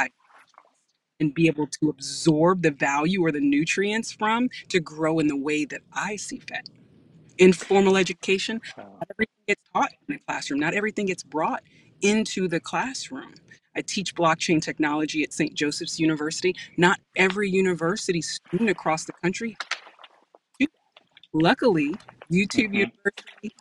and 1.23 1.35
be 1.35 1.47
able 1.47 1.69
to 1.69 1.89
absorb 1.89 2.63
the 2.63 2.73
value 2.73 3.25
or 3.25 3.33
the 3.33 3.41
nutrients 3.41 4.13
from 4.13 4.51
to 4.69 4.81
grow 4.81 5.21
in 5.21 5.29
the 5.29 5.37
way 5.37 5.65
that 5.65 5.83
I 5.93 6.17
see 6.17 6.41
fit. 6.41 6.69
In 7.39 7.53
formal 7.53 7.97
education, 7.97 8.61
not 8.77 9.09
everything 9.11 9.37
gets 9.47 9.63
taught 9.73 9.93
in 10.09 10.15
the 10.17 10.21
classroom. 10.27 10.61
Not 10.61 10.75
everything 10.75 11.07
gets 11.07 11.23
brought 11.23 11.63
into 12.03 12.49
the 12.49 12.61
classroom. 12.61 13.35
I 13.77 13.83
teach 13.83 14.15
blockchain 14.15 14.61
technology 14.61 15.23
at 15.23 15.33
St. 15.33 15.55
Joseph's 15.55 16.01
University. 16.01 16.55
Not 16.77 16.99
every 17.17 17.49
university 17.49 18.21
student 18.21 18.69
across 18.69 19.05
the 19.05 19.13
country 19.23 19.57
Luckily, 21.33 21.95
YouTube 22.31 22.71
mhm. 22.71 22.93
University 22.93 23.55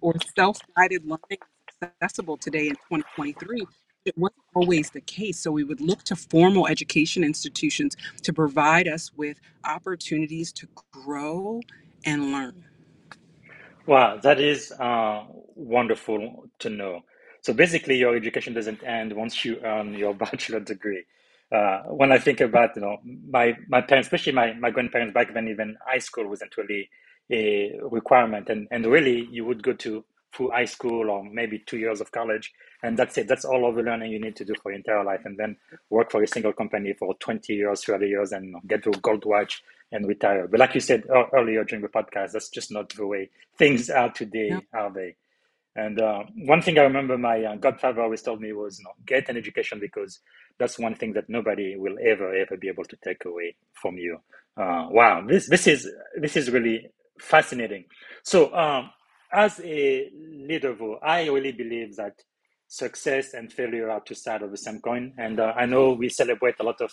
or 0.00 0.14
self-guided 0.36 1.04
learning 1.04 1.18
is 1.40 1.76
accessible 1.82 2.38
today 2.38 2.68
in 2.68 2.74
2023. 2.74 3.66
It 4.08 4.18
wasn't 4.18 4.42
always 4.56 4.90
the 4.90 5.02
case, 5.02 5.40
so 5.40 5.52
we 5.52 5.64
would 5.64 5.82
look 5.82 6.04
to 6.04 6.16
formal 6.16 6.68
education 6.68 7.24
institutions 7.24 7.96
to 8.24 8.34
provide 8.34 8.88
us 8.88 9.12
with 9.16 9.40
opportunities 9.64 10.52
to 10.54 10.68
grow 10.92 11.60
and 12.06 12.32
learn. 12.32 12.64
Wow, 13.86 14.18
that 14.22 14.40
is 14.40 14.72
uh, 14.72 15.24
wonderful 15.56 16.46
to 16.60 16.70
know. 16.70 17.02
So 17.42 17.52
basically, 17.52 17.98
your 17.98 18.16
education 18.16 18.54
doesn't 18.54 18.82
end 18.84 19.12
once 19.12 19.44
you 19.44 19.60
earn 19.64 19.94
your 19.94 20.14
bachelor 20.24 20.60
degree. 20.60 21.04
Uh, 21.52 21.80
when 21.90 22.12
I 22.12 22.18
think 22.18 22.40
about, 22.40 22.76
you 22.76 22.82
know, 22.82 22.98
my 23.30 23.56
my 23.68 23.82
parents, 23.82 24.08
especially 24.08 24.32
my, 24.32 24.54
my 24.54 24.70
grandparents 24.70 25.14
back 25.14 25.34
then, 25.34 25.48
even 25.48 25.76
high 25.86 25.98
school 26.00 26.28
wasn't 26.28 26.56
really 26.56 26.90
a 27.30 27.78
requirement, 27.82 28.48
and 28.50 28.68
and 28.72 28.86
really 28.86 29.28
you 29.30 29.44
would 29.44 29.62
go 29.62 29.74
to 29.74 30.04
through 30.34 30.50
high 30.52 30.66
school 30.66 31.10
or 31.10 31.24
maybe 31.24 31.60
two 31.60 31.78
years 31.78 32.00
of 32.00 32.12
college, 32.12 32.52
and 32.82 32.98
that's 32.98 33.18
it. 33.18 33.28
That's 33.28 33.44
all 33.44 33.68
of 33.68 33.74
the 33.76 33.82
learning 33.82 34.12
you 34.12 34.20
need 34.20 34.36
to 34.36 34.44
do 34.44 34.54
for 34.62 34.70
your 34.70 34.78
entire 34.78 35.04
life, 35.04 35.22
and 35.24 35.36
then 35.38 35.56
work 35.90 36.10
for 36.10 36.22
a 36.22 36.26
single 36.26 36.52
company 36.52 36.94
for 36.94 37.14
20 37.14 37.54
years, 37.54 37.84
30 37.84 38.06
years, 38.08 38.32
and 38.32 38.54
get 38.66 38.82
to 38.84 38.90
a 38.90 38.98
gold 38.98 39.24
watch 39.24 39.62
and 39.92 40.06
retire. 40.06 40.46
But 40.48 40.60
like 40.60 40.74
you 40.74 40.80
said 40.80 41.04
earlier 41.32 41.64
during 41.64 41.82
the 41.82 41.88
podcast, 41.88 42.32
that's 42.32 42.50
just 42.50 42.70
not 42.70 42.90
the 42.90 43.06
way 43.06 43.30
things 43.56 43.90
are 43.90 44.10
No, 44.48 44.60
today, 44.60 44.64
are 44.72 44.92
they? 44.92 45.16
And 45.76 46.00
uh, 46.00 46.24
one 46.44 46.60
thing 46.60 46.78
I 46.78 46.82
remember 46.82 47.16
my 47.16 47.42
uh, 47.44 47.56
godfather 47.56 48.02
always 48.02 48.22
told 48.22 48.40
me 48.40 48.52
was, 48.52 48.78
you 48.78 48.84
know, 48.84 48.92
get 49.06 49.28
an 49.28 49.36
education 49.36 49.78
because 49.80 50.20
that's 50.58 50.78
one 50.78 50.96
thing 50.96 51.12
that 51.12 51.28
nobody 51.28 51.76
will 51.76 51.96
ever, 52.04 52.34
ever 52.34 52.56
be 52.56 52.68
able 52.68 52.84
to 52.84 52.96
take 52.96 53.24
away 53.24 53.54
from 53.74 53.96
you. 53.96 54.18
Uh, 54.56 54.88
wow, 54.90 55.24
this 55.26 55.48
this 55.48 55.68
is 55.68 55.88
this 56.20 56.36
is 56.36 56.50
really 56.50 56.90
fascinating. 57.20 57.84
So, 58.24 58.52
um, 58.54 58.90
as 59.32 59.60
a 59.62 60.10
leader, 60.14 60.74
though, 60.74 60.98
I 61.00 61.26
really 61.28 61.52
believe 61.52 61.96
that 61.96 62.14
success 62.68 63.34
and 63.34 63.52
failure 63.52 63.90
are 63.90 64.00
two 64.00 64.14
sides 64.14 64.44
of 64.44 64.50
the 64.50 64.56
same 64.56 64.80
coin. 64.80 65.12
And 65.18 65.40
uh, 65.40 65.54
I 65.56 65.66
know 65.66 65.92
we 65.92 66.08
celebrate 66.08 66.56
a 66.60 66.62
lot 66.62 66.80
of 66.80 66.92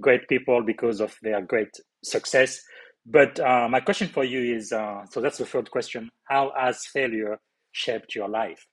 great 0.00 0.28
people 0.28 0.62
because 0.62 1.00
of 1.00 1.16
their 1.22 1.40
great 1.42 1.74
success. 2.04 2.60
But 3.06 3.40
uh, 3.40 3.68
my 3.68 3.80
question 3.80 4.08
for 4.08 4.24
you 4.24 4.56
is 4.56 4.72
uh, 4.72 5.04
so 5.10 5.20
that's 5.20 5.38
the 5.38 5.46
third 5.46 5.70
question. 5.70 6.10
How 6.24 6.52
has 6.56 6.86
failure 6.86 7.38
shaped 7.72 8.14
your 8.14 8.28
life? 8.28 8.66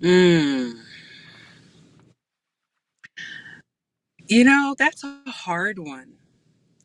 mm. 0.00 0.72
you 4.28 4.44
know 4.44 4.74
that's 4.78 5.04
a 5.04 5.20
hard 5.26 5.78
one 5.78 6.14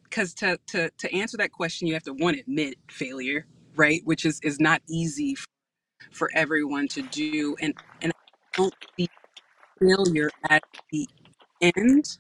because 0.04 0.34
to, 0.36 0.60
to 0.68 0.90
to 0.98 1.14
answer 1.14 1.38
that 1.38 1.52
question, 1.52 1.88
you 1.88 1.94
have 1.94 2.04
to 2.04 2.14
one 2.14 2.36
admit 2.36 2.76
failure, 2.90 3.46
right? 3.76 4.02
Which 4.06 4.26
is 4.26 4.40
is 4.44 4.60
not 4.60 4.82
easy 4.90 5.36
for 6.12 6.30
everyone 6.36 6.88
to 6.90 7.04
do, 7.04 7.56
and 7.62 7.76
and 8.02 8.12
I 8.14 8.58
don't 8.58 8.76
see 9.00 9.10
failure 9.82 10.32
at 10.50 10.64
the 10.92 11.08
end. 11.62 12.20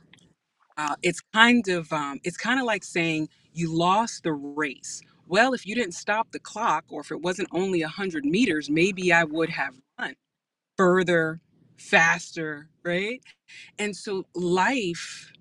Uh, 0.78 0.96
it's 1.04 1.22
kind 1.34 1.68
of 1.70 1.92
um, 1.94 2.20
it's 2.24 2.38
kind 2.38 2.60
of 2.60 2.65
like 2.65 2.84
saying 2.84 3.30
you 3.54 3.76
lost 3.76 4.24
the 4.24 4.34
race. 4.34 5.02
Well 5.28 5.54
if 5.54 5.65
you 5.68 5.76
didn't 5.76 5.94
stop 5.96 6.32
the 6.32 6.39
clock 6.39 6.86
or 6.89 7.02
if 7.02 7.12
it 7.12 7.22
wasn't 7.22 7.50
only 7.54 7.82
100 7.84 8.26
meters 8.26 8.70
maybe 8.70 9.13
i 9.13 9.24
would 9.24 9.50
have 9.52 9.76
run 10.00 10.15
further 10.78 11.42
faster 11.78 12.70
right? 12.84 13.22
And 13.80 13.96
so 13.96 14.26
life 14.36 15.32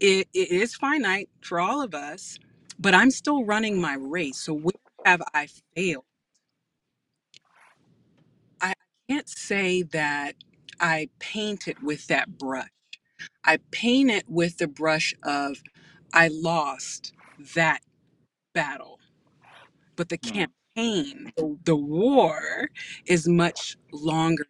it, 0.00 0.28
it 0.34 0.50
is 0.50 0.74
finite 0.74 1.28
for 1.40 1.60
all 1.60 1.82
of 1.82 1.94
us 1.94 2.38
but 2.78 2.94
i'm 2.94 3.10
still 3.10 3.44
running 3.44 3.80
my 3.80 3.94
race 3.94 4.38
so 4.38 4.52
where 4.54 4.72
have 5.04 5.22
i 5.34 5.48
failed 5.76 6.04
i 8.62 8.74
can't 9.12 9.28
say 9.30 9.82
that 9.82 10.36
i 10.80 11.08
paint 11.20 11.68
it 11.68 11.82
with 11.82 12.08
that 12.08 12.38
brush. 12.38 12.68
I 13.44 13.58
paint 13.72 14.10
it 14.12 14.26
with 14.28 14.58
the 14.58 14.68
brush 14.68 15.14
of 15.24 15.62
I 16.14 16.28
lost 16.28 17.14
that 17.56 17.80
battle, 18.54 19.00
but 19.96 20.08
the 20.10 20.18
Mm, 20.24 20.48
campaign, 20.76 21.32
the, 21.36 21.58
the 21.64 21.76
war 21.76 22.70
is 23.06 23.28
much 23.28 23.76
longer 23.92 24.44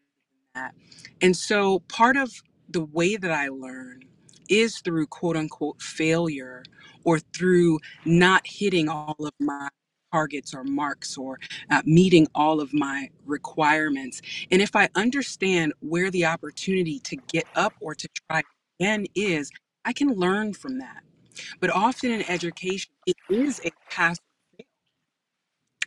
than 0.54 0.62
that. 0.62 0.74
And 1.22 1.36
so 1.36 1.80
part 1.88 2.16
of 2.16 2.32
the 2.68 2.84
way 2.84 3.16
that 3.16 3.32
I 3.32 3.48
learn 3.48 4.04
is 4.48 4.80
through 4.80 5.08
quote 5.08 5.36
unquote 5.36 5.82
failure 5.82 6.64
or 7.04 7.20
through 7.20 7.80
not 8.04 8.42
hitting 8.46 8.88
all 8.88 9.16
of 9.20 9.32
my 9.40 9.70
targets 10.12 10.54
or 10.54 10.64
marks 10.64 11.16
or 11.16 11.38
uh, 11.70 11.82
meeting 11.84 12.28
all 12.34 12.60
of 12.60 12.72
my 12.74 13.08
requirements. 13.24 14.20
And 14.50 14.60
if 14.62 14.76
I 14.76 14.88
understand 14.94 15.72
where 15.80 16.10
the 16.10 16.26
opportunity 16.26 16.98
to 17.00 17.16
get 17.16 17.44
up 17.54 17.74
or 17.80 17.94
to 17.94 18.08
try 18.28 18.42
again 18.78 19.06
is, 19.14 19.50
I 19.84 19.92
can 19.92 20.14
learn 20.14 20.52
from 20.52 20.78
that. 20.78 21.02
But 21.60 21.70
often 21.70 22.10
in 22.10 22.28
education, 22.30 22.92
it 23.06 23.16
is 23.30 23.60
a 23.64 23.70
pass 23.90 24.18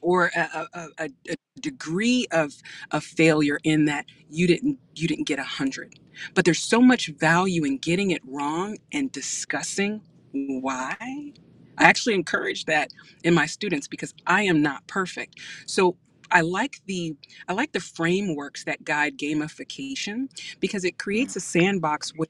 or 0.02 0.32
a, 0.36 0.68
a, 0.74 1.10
a, 1.30 1.36
degree 1.62 2.28
of 2.32 2.54
of 2.92 3.04
failure 3.04 3.58
in 3.64 3.86
that 3.86 4.06
you 4.30 4.46
didn't 4.46 4.78
you 4.94 5.08
didn't 5.08 5.26
get 5.26 5.40
a 5.40 5.44
hundred 5.44 5.98
but 6.34 6.44
there's 6.44 6.62
so 6.62 6.82
much 6.82 7.08
value 7.08 7.64
in 7.64 7.78
getting 7.78 8.12
it 8.12 8.22
wrong 8.28 8.78
and 8.92 9.10
discussing 9.14 10.02
why 10.34 11.32
i 11.78 11.86
actually 11.86 12.16
encourage 12.16 12.66
that 12.66 12.92
in 13.24 13.34
my 13.34 13.46
students 13.46 13.88
because 13.88 14.14
i 14.28 14.44
am 14.44 14.62
not 14.62 14.86
perfect 14.88 15.40
so 15.68 15.96
i 16.32 16.42
like 16.42 16.82
the 16.88 17.16
i 17.48 17.54
like 17.54 17.74
the 17.74 17.80
frameworks 17.82 18.64
that 18.66 18.84
guide 18.86 19.18
gamification 19.18 20.30
because 20.60 20.86
it 20.86 20.98
creates 21.00 21.36
a 21.36 21.42
sandbox 21.42 22.12
where 22.16 22.26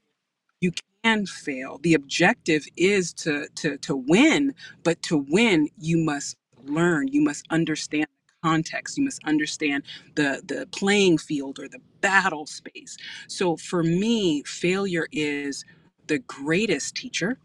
you 0.60 0.72
can 1.04 1.26
fail. 1.26 1.80
The 1.82 1.94
objective 1.94 2.66
is 2.76 3.14
to 3.14 3.48
to 3.56 3.78
to 3.78 3.96
win, 3.96 4.54
but 4.84 5.02
to 5.04 5.18
win 5.30 5.70
you 5.80 5.98
must 5.98 6.36
learn. 6.64 7.08
You 7.10 7.22
must 7.22 7.46
understand 7.50 8.08
the 8.28 8.48
context. 8.50 8.98
You 8.98 9.04
must 9.06 9.24
understand 9.24 9.84
the 10.16 10.42
the 10.46 10.68
playing 10.72 11.18
field 11.20 11.60
or 11.60 11.68
the 11.68 11.80
battle 12.02 12.46
space. 12.46 12.98
So 13.28 13.56
for 13.56 13.84
me, 13.84 14.44
failure 14.44 15.08
is 15.12 15.64
the 16.08 16.20
greatest 16.20 16.96
teacher, 16.96 17.38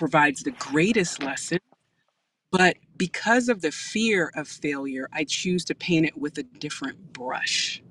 provides 0.00 0.42
the 0.42 0.50
greatest 0.52 1.22
lesson, 1.22 1.58
but 2.50 2.78
because 2.96 3.50
of 3.50 3.60
the 3.60 3.70
fear 3.70 4.32
of 4.34 4.48
failure, 4.48 5.06
I 5.12 5.24
choose 5.24 5.62
to 5.66 5.74
paint 5.74 6.06
it 6.06 6.16
with 6.16 6.38
a 6.38 6.42
different 6.42 7.12
brush. 7.12 7.82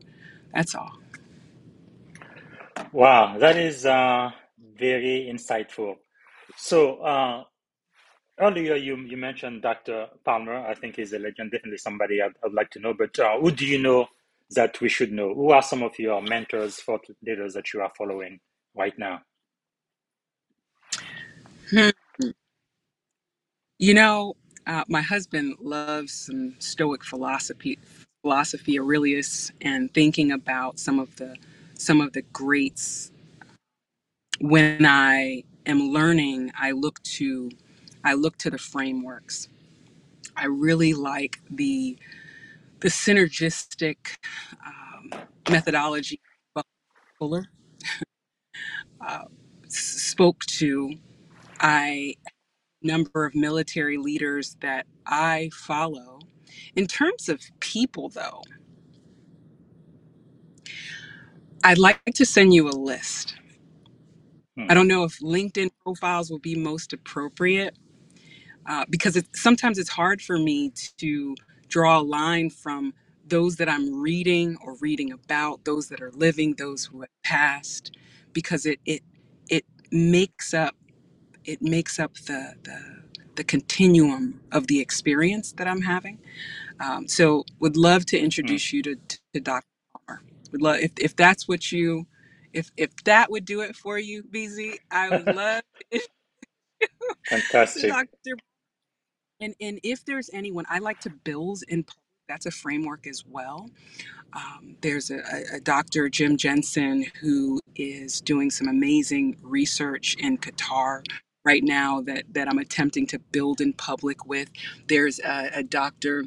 That's 0.55 0.73
all. 0.73 0.91
Wow, 2.91 3.37
that 3.37 3.57
is 3.57 3.85
uh, 3.85 4.31
very 4.79 5.29
insightful. 5.31 5.97
So 6.57 6.95
uh, 7.03 7.43
earlier 8.39 8.75
you 8.75 8.97
you 8.97 9.15
mentioned 9.15 9.61
Dr. 9.61 10.07
Palmer. 10.25 10.57
I 10.65 10.73
think 10.73 10.95
he's 10.95 11.13
a 11.13 11.19
legend, 11.19 11.51
definitely 11.51 11.77
somebody 11.77 12.23
I'd, 12.23 12.33
I'd 12.43 12.53
like 12.53 12.71
to 12.71 12.79
know. 12.79 12.95
But 12.95 13.19
uh, 13.19 13.39
who 13.39 13.51
do 13.51 13.67
you 13.67 13.79
know 13.79 14.07
that 14.55 14.81
we 14.81 14.89
should 14.89 15.11
know? 15.11 15.35
Who 15.35 15.51
are 15.51 15.61
some 15.61 15.83
of 15.83 15.99
your 15.99 16.23
mentors, 16.23 16.77
thought 16.77 17.05
leaders 17.23 17.53
that 17.53 17.71
you 17.71 17.81
are 17.81 17.91
following 17.95 18.39
right 18.75 18.97
now? 18.97 19.21
Hmm. 21.69 21.89
You 23.79 23.93
know, 23.93 24.35
uh, 24.67 24.85
my 24.89 25.03
husband 25.03 25.57
loves 25.61 26.13
some 26.13 26.55
Stoic 26.59 27.05
philosophy, 27.05 27.79
philosophy 28.23 28.79
Aurelius, 28.79 29.51
and 29.61 29.93
thinking 29.93 30.33
about 30.33 30.79
some 30.79 30.99
of 30.99 31.15
the 31.17 31.37
some 31.75 32.01
of 32.01 32.13
the 32.13 32.23
greats. 32.23 33.11
When 34.41 34.85
I 34.85 35.43
am 35.65 35.79
learning, 35.91 36.51
I 36.59 36.71
look 36.71 37.01
to 37.17 37.51
I 38.05 38.15
look 38.15 38.37
to 38.39 38.51
the 38.51 38.59
frameworks. 38.59 39.49
I 40.37 40.47
really 40.47 40.93
like 40.93 41.39
the 41.51 41.97
the 42.81 42.89
synergistic 42.89 43.97
um, 44.65 45.11
methodology 45.49 46.21
Fuller 47.19 47.47
uh, 49.07 49.25
spoke 49.69 50.41
to. 50.45 50.95
I 51.59 52.15
number 52.83 53.25
of 53.25 53.35
military 53.35 53.97
leaders 53.97 54.57
that 54.61 54.87
I 55.05 55.51
follow. 55.53 56.19
In 56.75 56.87
terms 56.87 57.29
of 57.29 57.41
people, 57.59 58.09
though, 58.09 58.43
I'd 61.63 61.79
like 61.79 62.01
to 62.15 62.25
send 62.25 62.53
you 62.53 62.69
a 62.69 62.71
list. 62.71 63.35
Hmm. 64.57 64.69
I 64.69 64.75
don't 64.75 64.87
know 64.87 65.03
if 65.03 65.19
LinkedIn 65.19 65.69
profiles 65.83 66.31
will 66.31 66.39
be 66.39 66.55
most 66.55 66.93
appropriate 66.93 67.77
uh, 68.67 68.85
because 68.89 69.17
it, 69.17 69.27
sometimes 69.35 69.79
it's 69.79 69.89
hard 69.91 70.21
for 70.21 70.39
me 70.39 70.71
to 70.99 71.35
draw 71.69 71.99
a 71.99 72.03
line 72.03 72.51
from 72.51 72.93
those 73.27 73.57
that 73.57 73.69
I'm 73.69 74.01
reading 74.01 74.57
or 74.63 74.77
reading 74.81 75.11
about, 75.13 75.65
those 75.65 75.89
that 75.89 76.01
are 76.01 76.11
living, 76.13 76.55
those 76.57 76.85
who 76.85 77.01
have 77.01 77.09
passed, 77.23 77.95
because 78.33 78.65
it 78.67 78.79
it 78.85 79.01
it 79.49 79.65
makes 79.91 80.53
up 80.53 80.75
it 81.53 81.61
makes 81.63 81.99
up 81.99 82.15
the 82.15 82.55
the 82.63 82.79
the 83.35 83.45
continuum 83.45 84.41
of 84.51 84.67
the 84.67 84.79
experience 84.81 85.53
that 85.53 85.67
I'm 85.67 85.81
having. 85.83 86.19
Um, 86.81 87.07
so 87.07 87.45
would 87.59 87.77
love 87.77 88.05
to 88.07 88.19
Hmm. 88.41 88.57
introduce 88.57 88.73
you 88.73 88.83
to, 88.83 88.97
to 89.33 89.41
Dr. 89.41 89.67
Palmer. 90.07 90.23
Would 90.53 90.61
love 90.63 90.77
if, 90.79 90.93
if 90.99 91.15
that's 91.17 91.47
what 91.47 91.71
you 91.71 92.07
if 92.53 92.71
if 92.77 92.91
that 93.05 93.31
would 93.31 93.45
do 93.45 93.61
it 93.61 93.75
for 93.75 93.99
you, 93.99 94.23
BZ, 94.23 94.77
I 94.91 95.11
would 95.11 95.27
love 95.29 95.63
to 95.91 96.01
Fantastic. 97.29 97.87
Dr. 97.87 98.37
And 99.41 99.55
and 99.61 99.79
if 99.83 100.05
there's 100.05 100.29
anyone, 100.33 100.65
I 100.69 100.79
like 100.79 101.01
to 101.01 101.11
build 101.11 101.63
in 101.69 101.83
public. 101.83 101.99
That's 102.29 102.47
a 102.47 102.51
framework 102.51 103.07
as 103.07 103.25
well. 103.27 103.69
Um, 104.33 104.77
there's 104.81 105.11
a, 105.11 105.19
a, 105.19 105.57
a 105.57 105.61
Dr. 105.61 106.09
Jim 106.09 106.37
Jensen 106.37 107.05
who 107.21 107.59
is 107.75 108.21
doing 108.21 108.51
some 108.51 108.67
amazing 108.69 109.37
research 109.43 110.15
in 110.19 110.37
Qatar 110.39 111.03
right 111.45 111.63
now 111.63 112.01
that 112.01 112.25
that 112.33 112.49
I'm 112.49 112.59
attempting 112.59 113.07
to 113.07 113.19
build 113.19 113.61
in 113.61 113.73
public 113.73 114.25
with. 114.25 114.49
There's 114.87 115.19
a, 115.19 115.51
a 115.55 115.63
Dr 115.63 116.25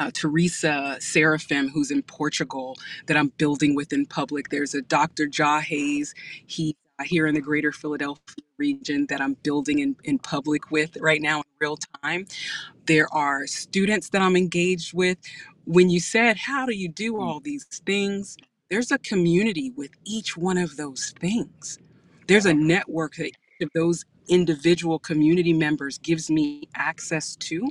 uh, 0.00 0.12
Teresa 0.14 0.98
Seraphim, 1.00 1.70
who's 1.70 1.92
in 1.92 2.02
Portugal, 2.04 2.76
that 3.08 3.18
I'm 3.18 3.30
building 3.38 3.76
with 3.76 3.94
in 3.94 4.06
public. 4.06 4.50
There's 4.50 4.74
a 4.74 4.82
Dr. 4.82 5.28
Jah 5.28 5.60
Hayes, 5.62 6.14
he 6.46 6.76
uh, 7.00 7.04
here 7.04 7.28
in 7.28 7.36
the 7.36 7.42
greater 7.42 7.72
Philadelphia 7.72 8.22
region 8.58 9.06
that 9.10 9.20
I'm 9.20 9.34
building 9.44 9.80
in, 9.80 9.96
in 10.04 10.18
public 10.18 10.72
with 10.72 10.96
right 10.98 11.22
now 11.22 11.38
in 11.40 11.44
real 11.60 11.78
time. 12.04 12.26
There 12.86 13.12
are 13.14 13.46
students 13.46 14.10
that 14.10 14.22
I'm 14.22 14.36
engaged 14.36 14.94
with. 14.94 15.18
When 15.66 15.90
you 15.90 16.00
said, 16.00 16.38
How 16.38 16.66
do 16.66 16.74
you 16.74 16.88
do 16.88 17.20
all 17.20 17.40
these 17.40 17.66
things? 17.86 18.38
There's 18.70 18.92
a 18.92 18.98
community 18.98 19.72
with 19.76 19.92
each 20.04 20.36
one 20.36 20.58
of 20.58 20.76
those 20.76 21.14
things. 21.20 21.78
There's 22.28 22.46
a 22.46 22.54
network 22.54 23.16
that 23.16 23.32
of 23.62 23.70
those 23.74 24.04
individual 24.28 24.98
community 24.98 25.52
members 25.52 25.98
gives 25.98 26.30
me 26.30 26.68
access 26.76 27.36
to 27.36 27.68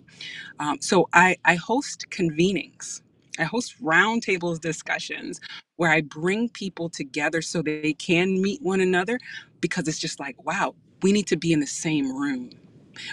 um, 0.59 0.77
so 0.81 1.09
I, 1.13 1.37
I 1.45 1.55
host 1.55 2.05
convenings. 2.09 3.01
I 3.39 3.43
host 3.43 3.81
roundtables 3.83 4.61
discussions 4.61 5.41
where 5.75 5.91
I 5.91 6.01
bring 6.01 6.49
people 6.49 6.89
together 6.89 7.41
so 7.41 7.61
they 7.61 7.93
can 7.93 8.41
meet 8.41 8.61
one 8.61 8.79
another 8.79 9.19
because 9.59 9.87
it's 9.87 9.99
just 9.99 10.19
like, 10.19 10.41
wow, 10.45 10.73
we 11.01 11.11
need 11.11 11.27
to 11.27 11.37
be 11.37 11.51
in 11.51 11.59
the 11.59 11.67
same 11.67 12.15
room. 12.15 12.51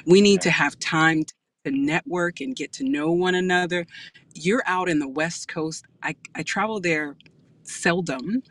We 0.06 0.20
need 0.20 0.40
to 0.42 0.50
have 0.50 0.78
time 0.78 1.24
to 1.24 1.70
network 1.72 2.40
and 2.40 2.56
get 2.56 2.72
to 2.74 2.84
know 2.84 3.12
one 3.12 3.34
another. 3.34 3.86
You're 4.34 4.62
out 4.66 4.88
in 4.88 4.98
the 5.00 5.08
West 5.08 5.48
Coast. 5.48 5.84
I, 6.02 6.16
I 6.34 6.42
travel 6.42 6.80
there 6.80 7.16
seldom, 7.64 8.42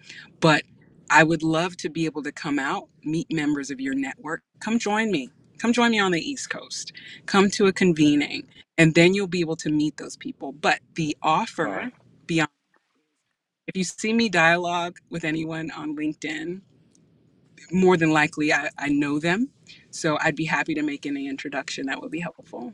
but 0.41 0.63
I 1.13 1.23
would 1.23 1.43
love 1.43 1.77
to 1.77 1.89
be 1.89 2.05
able 2.05 2.23
to 2.23 2.31
come 2.31 2.59
out, 2.59 2.89
meet 3.03 3.31
members 3.31 3.69
of 3.71 3.79
your 3.79 3.93
network. 3.93 4.41
Come 4.59 4.79
join 4.79 5.11
me. 5.11 5.29
Come 5.59 5.71
join 5.71 5.91
me 5.91 5.99
on 5.99 6.11
the 6.11 6.19
East 6.19 6.49
Coast. 6.49 6.91
Come 7.27 7.51
to 7.51 7.67
a 7.67 7.73
convening, 7.73 8.47
and 8.79 8.95
then 8.95 9.13
you'll 9.13 9.27
be 9.27 9.41
able 9.41 9.55
to 9.57 9.69
meet 9.69 9.97
those 9.97 10.17
people. 10.17 10.53
But 10.53 10.79
the 10.95 11.15
offer 11.21 11.65
right. 11.65 11.93
beyond, 12.25 12.49
if 13.67 13.77
you 13.77 13.83
see 13.83 14.11
me 14.11 14.27
dialogue 14.27 14.97
with 15.11 15.23
anyone 15.23 15.71
on 15.71 15.95
LinkedIn, 15.95 16.61
more 17.71 17.95
than 17.97 18.11
likely 18.11 18.51
I, 18.51 18.69
I 18.79 18.89
know 18.89 19.19
them. 19.19 19.49
So 19.91 20.17
I'd 20.21 20.35
be 20.35 20.45
happy 20.45 20.73
to 20.75 20.81
make 20.81 21.05
any 21.05 21.29
introduction 21.29 21.85
that 21.87 22.01
would 22.01 22.11
be 22.11 22.21
helpful. 22.21 22.73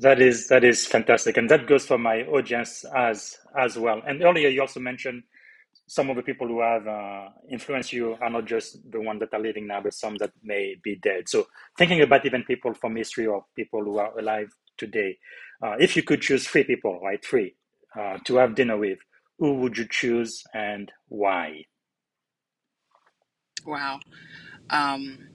That 0.00 0.20
is 0.20 0.48
that 0.48 0.64
is 0.64 0.86
fantastic, 0.86 1.36
and 1.38 1.50
that 1.50 1.66
goes 1.66 1.86
for 1.86 1.98
my 1.98 2.22
audience 2.24 2.84
as 2.96 3.38
as 3.58 3.78
well. 3.78 4.02
And 4.06 4.22
earlier 4.22 4.48
you 4.48 4.60
also 4.62 4.80
mentioned 4.80 5.24
some 5.92 6.08
of 6.08 6.16
the 6.16 6.22
people 6.22 6.48
who 6.48 6.62
have 6.62 6.86
uh, 6.88 7.28
influenced 7.50 7.92
you 7.92 8.16
are 8.22 8.30
not 8.30 8.46
just 8.46 8.78
the 8.90 8.98
ones 8.98 9.20
that 9.20 9.34
are 9.34 9.38
living 9.38 9.66
now, 9.66 9.78
but 9.82 9.92
some 9.92 10.16
that 10.16 10.32
may 10.42 10.74
be 10.82 10.96
dead. 10.96 11.28
So 11.28 11.46
thinking 11.76 12.00
about 12.00 12.24
even 12.24 12.44
people 12.44 12.72
from 12.72 12.96
history 12.96 13.26
or 13.26 13.44
people 13.54 13.84
who 13.84 13.98
are 13.98 14.18
alive 14.18 14.48
today, 14.78 15.18
uh, 15.62 15.74
if 15.78 15.94
you 15.94 16.02
could 16.02 16.22
choose 16.22 16.48
three 16.48 16.64
people, 16.64 16.98
right, 17.04 17.22
three, 17.22 17.56
uh, 17.94 18.16
to 18.24 18.36
have 18.36 18.54
dinner 18.54 18.78
with, 18.78 19.00
who 19.38 19.56
would 19.56 19.76
you 19.76 19.86
choose 19.90 20.42
and 20.54 20.90
why? 21.08 21.66
Wow. 23.66 24.00
Um, 24.70 25.28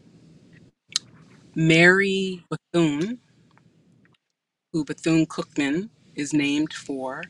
Mary 1.54 2.44
Bethune, 2.50 3.20
who 4.74 4.84
Bethune 4.84 5.28
Cookman 5.28 5.90
is 6.16 6.34
named 6.34 6.74
for, 6.74 7.22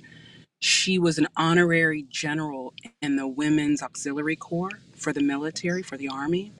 she 0.61 0.99
was 0.99 1.17
an 1.19 1.27
honorary 1.37 2.05
general 2.09 2.73
in 3.01 3.17
the 3.17 3.27
Women's 3.27 3.83
Auxiliary 3.83 4.35
Corps 4.37 4.71
for 4.95 5.13
the 5.13 5.21
military, 5.21 5.83
for 5.83 5.97
the 5.97 6.09
Army, 6.09 6.53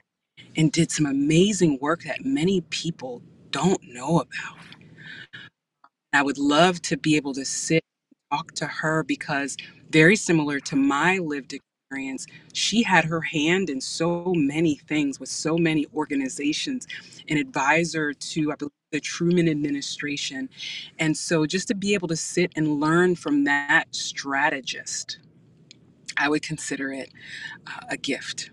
and 0.56 0.72
did 0.72 0.90
some 0.92 1.06
amazing 1.06 1.78
work 1.80 2.04
that 2.04 2.24
many 2.24 2.62
people 2.62 3.22
don't 3.50 3.82
know 3.84 4.20
about. 4.20 4.58
I 6.12 6.22
would 6.22 6.38
love 6.38 6.82
to 6.84 6.98
be 6.98 7.16
able 7.16 7.34
to 7.34 7.46
sit 7.46 7.84
and 8.32 8.38
talk 8.38 8.52
to 8.54 8.66
her 8.66 9.04
because 9.04 9.56
very 9.90 10.16
similar 10.16 10.60
to 10.60 10.76
my 10.76 11.18
lived 11.18 11.54
experience. 11.90 12.26
She 12.52 12.82
had 12.82 13.06
her 13.06 13.22
hand 13.22 13.70
in 13.70 13.80
so 13.80 14.32
many 14.36 14.74
things 14.76 15.18
with 15.18 15.30
so 15.30 15.56
many 15.56 15.86
organizations, 15.94 16.86
an 17.28 17.38
advisor 17.38 18.12
to, 18.12 18.52
I 18.52 18.56
believe, 18.56 18.72
the 18.92 19.00
Truman 19.00 19.48
administration. 19.48 20.50
And 20.98 21.16
so 21.16 21.46
just 21.46 21.68
to 21.68 21.74
be 21.74 21.94
able 21.94 22.08
to 22.08 22.16
sit 22.16 22.52
and 22.56 22.78
learn 22.80 23.16
from 23.16 23.44
that 23.44 23.86
strategist, 23.92 25.18
I 26.18 26.28
would 26.28 26.42
consider 26.42 26.92
it 26.92 27.10
uh, 27.66 27.80
a 27.90 27.96
gift. 27.98 28.50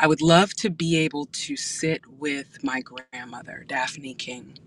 I 0.00 0.06
would 0.08 0.22
love 0.22 0.54
to 0.56 0.70
be 0.70 0.98
able 0.98 1.26
to 1.26 1.56
sit 1.56 2.02
with 2.20 2.64
my 2.64 2.82
grandmother, 2.82 3.64
Daphne 3.68 4.14
King. 4.14 4.58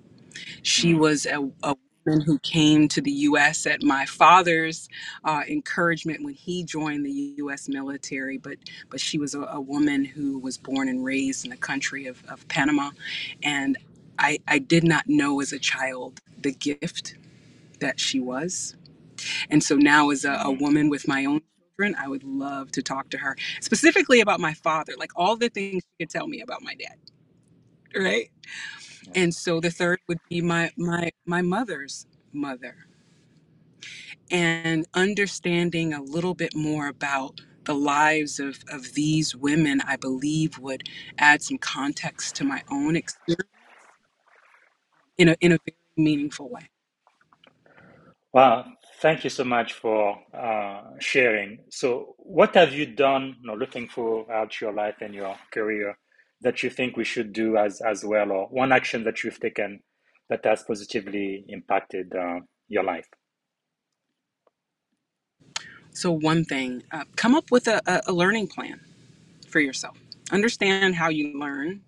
She 0.63 0.93
Mm, 0.93 0.99
was 0.99 1.25
a, 1.27 1.51
a 1.63 1.75
who 2.21 2.39
came 2.39 2.87
to 2.89 3.01
the 3.01 3.11
U.S. 3.11 3.65
at 3.67 3.83
my 3.83 4.05
father's 4.05 4.89
uh, 5.25 5.41
encouragement 5.49 6.23
when 6.23 6.33
he 6.35 6.63
joined 6.63 7.05
the 7.05 7.35
U.S. 7.39 7.69
military. 7.69 8.37
But 8.37 8.57
but 8.89 8.99
she 8.99 9.17
was 9.19 9.35
a, 9.35 9.41
a 9.43 9.61
woman 9.61 10.05
who 10.05 10.39
was 10.39 10.57
born 10.57 10.89
and 10.89 11.03
raised 11.05 11.45
in 11.45 11.51
the 11.51 11.57
country 11.57 12.07
of, 12.07 12.23
of 12.29 12.47
Panama, 12.49 12.91
and 13.43 13.77
I, 14.19 14.39
I 14.47 14.59
did 14.59 14.83
not 14.83 15.05
know 15.07 15.41
as 15.41 15.53
a 15.53 15.59
child 15.59 16.21
the 16.41 16.53
gift 16.53 17.15
that 17.79 17.99
she 17.99 18.19
was. 18.19 18.75
And 19.49 19.63
so 19.63 19.75
now, 19.77 20.11
as 20.11 20.25
a, 20.25 20.33
a 20.45 20.51
mm, 20.51 20.53
woman 20.53 20.89
with 20.89 21.07
my 21.07 21.25
own 21.25 21.41
children, 21.77 21.95
I 21.99 22.07
would 22.09 22.23
love 22.23 22.71
to 22.73 22.83
talk 22.83 23.09
to 23.11 23.19
her 23.19 23.37
specifically 23.61 24.21
about 24.21 24.39
my 24.39 24.53
father, 24.55 24.93
like 24.97 25.11
all 25.15 25.37
the 25.37 25.49
things 25.49 25.83
she 25.83 26.05
could 26.05 26.11
tell 26.11 26.27
me 26.27 26.41
about 26.41 26.63
my 26.63 26.75
dad, 26.75 26.97
right? 28.01 28.31
Yeah. 29.07 29.15
And 29.15 29.33
so 29.35 29.59
the 29.61 29.71
third 29.71 29.99
would 30.07 30.19
be 30.29 30.41
my 30.41 30.71
my 30.77 31.11
my 31.25 31.41
mother's 31.43 32.07
mother, 32.33 32.87
and 34.31 34.85
understanding 34.95 35.93
a 35.93 36.01
little 36.03 36.35
bit 36.35 36.55
more 36.55 36.87
about 36.87 37.41
the 37.65 37.75
lives 37.75 38.39
of 38.39 38.59
of 38.71 38.93
these 38.95 39.35
women, 39.35 39.81
I 39.87 39.97
believe 39.97 40.59
would 40.59 40.83
add 41.19 41.43
some 41.43 41.59
context 41.59 42.35
to 42.37 42.45
my 42.45 42.63
own 42.71 42.95
experience 42.95 43.49
in 45.17 45.29
a 45.29 45.37
in 45.41 45.53
a 45.53 45.59
very 45.65 45.77
meaningful 45.97 46.49
way. 46.49 46.69
Wow, 48.33 48.65
thank 49.01 49.23
you 49.25 49.31
so 49.31 49.43
much 49.43 49.73
for 49.73 50.19
uh, 50.33 50.83
sharing. 50.99 51.59
So, 51.71 52.15
what 52.19 52.55
have 52.55 52.73
you 52.73 52.85
done, 52.85 53.37
you 53.41 53.47
know, 53.47 53.55
looking 53.55 53.89
throughout 53.89 54.61
your 54.61 54.73
life 54.73 54.97
and 55.01 55.15
your 55.15 55.35
career, 55.51 55.97
that 56.43 56.63
you 56.63 56.69
think 56.69 56.97
we 56.97 57.03
should 57.03 57.34
do 57.34 57.58
as 57.58 57.82
as 57.82 58.03
well, 58.06 58.32
or 58.32 58.47
one 58.47 58.71
action 58.71 59.03
that 59.06 59.23
you've 59.23 59.39
taken 59.39 59.79
that 60.29 60.45
has 60.45 60.63
positively 60.63 61.45
impacted 61.47 62.13
uh, 62.15 62.39
your 62.67 62.84
life? 62.84 63.08
So 65.91 66.12
one 66.12 66.43
thing, 66.43 66.84
uh, 66.91 67.03
come 67.15 67.36
up 67.36 67.51
with 67.51 67.67
a, 67.67 67.82
a, 67.86 68.01
a 68.08 68.13
learning 68.13 68.47
plan 68.47 68.79
for 69.47 69.60
yourself. 69.60 69.97
Understand 70.32 70.95
how 70.95 71.10
you 71.10 71.38
learn 71.39 71.82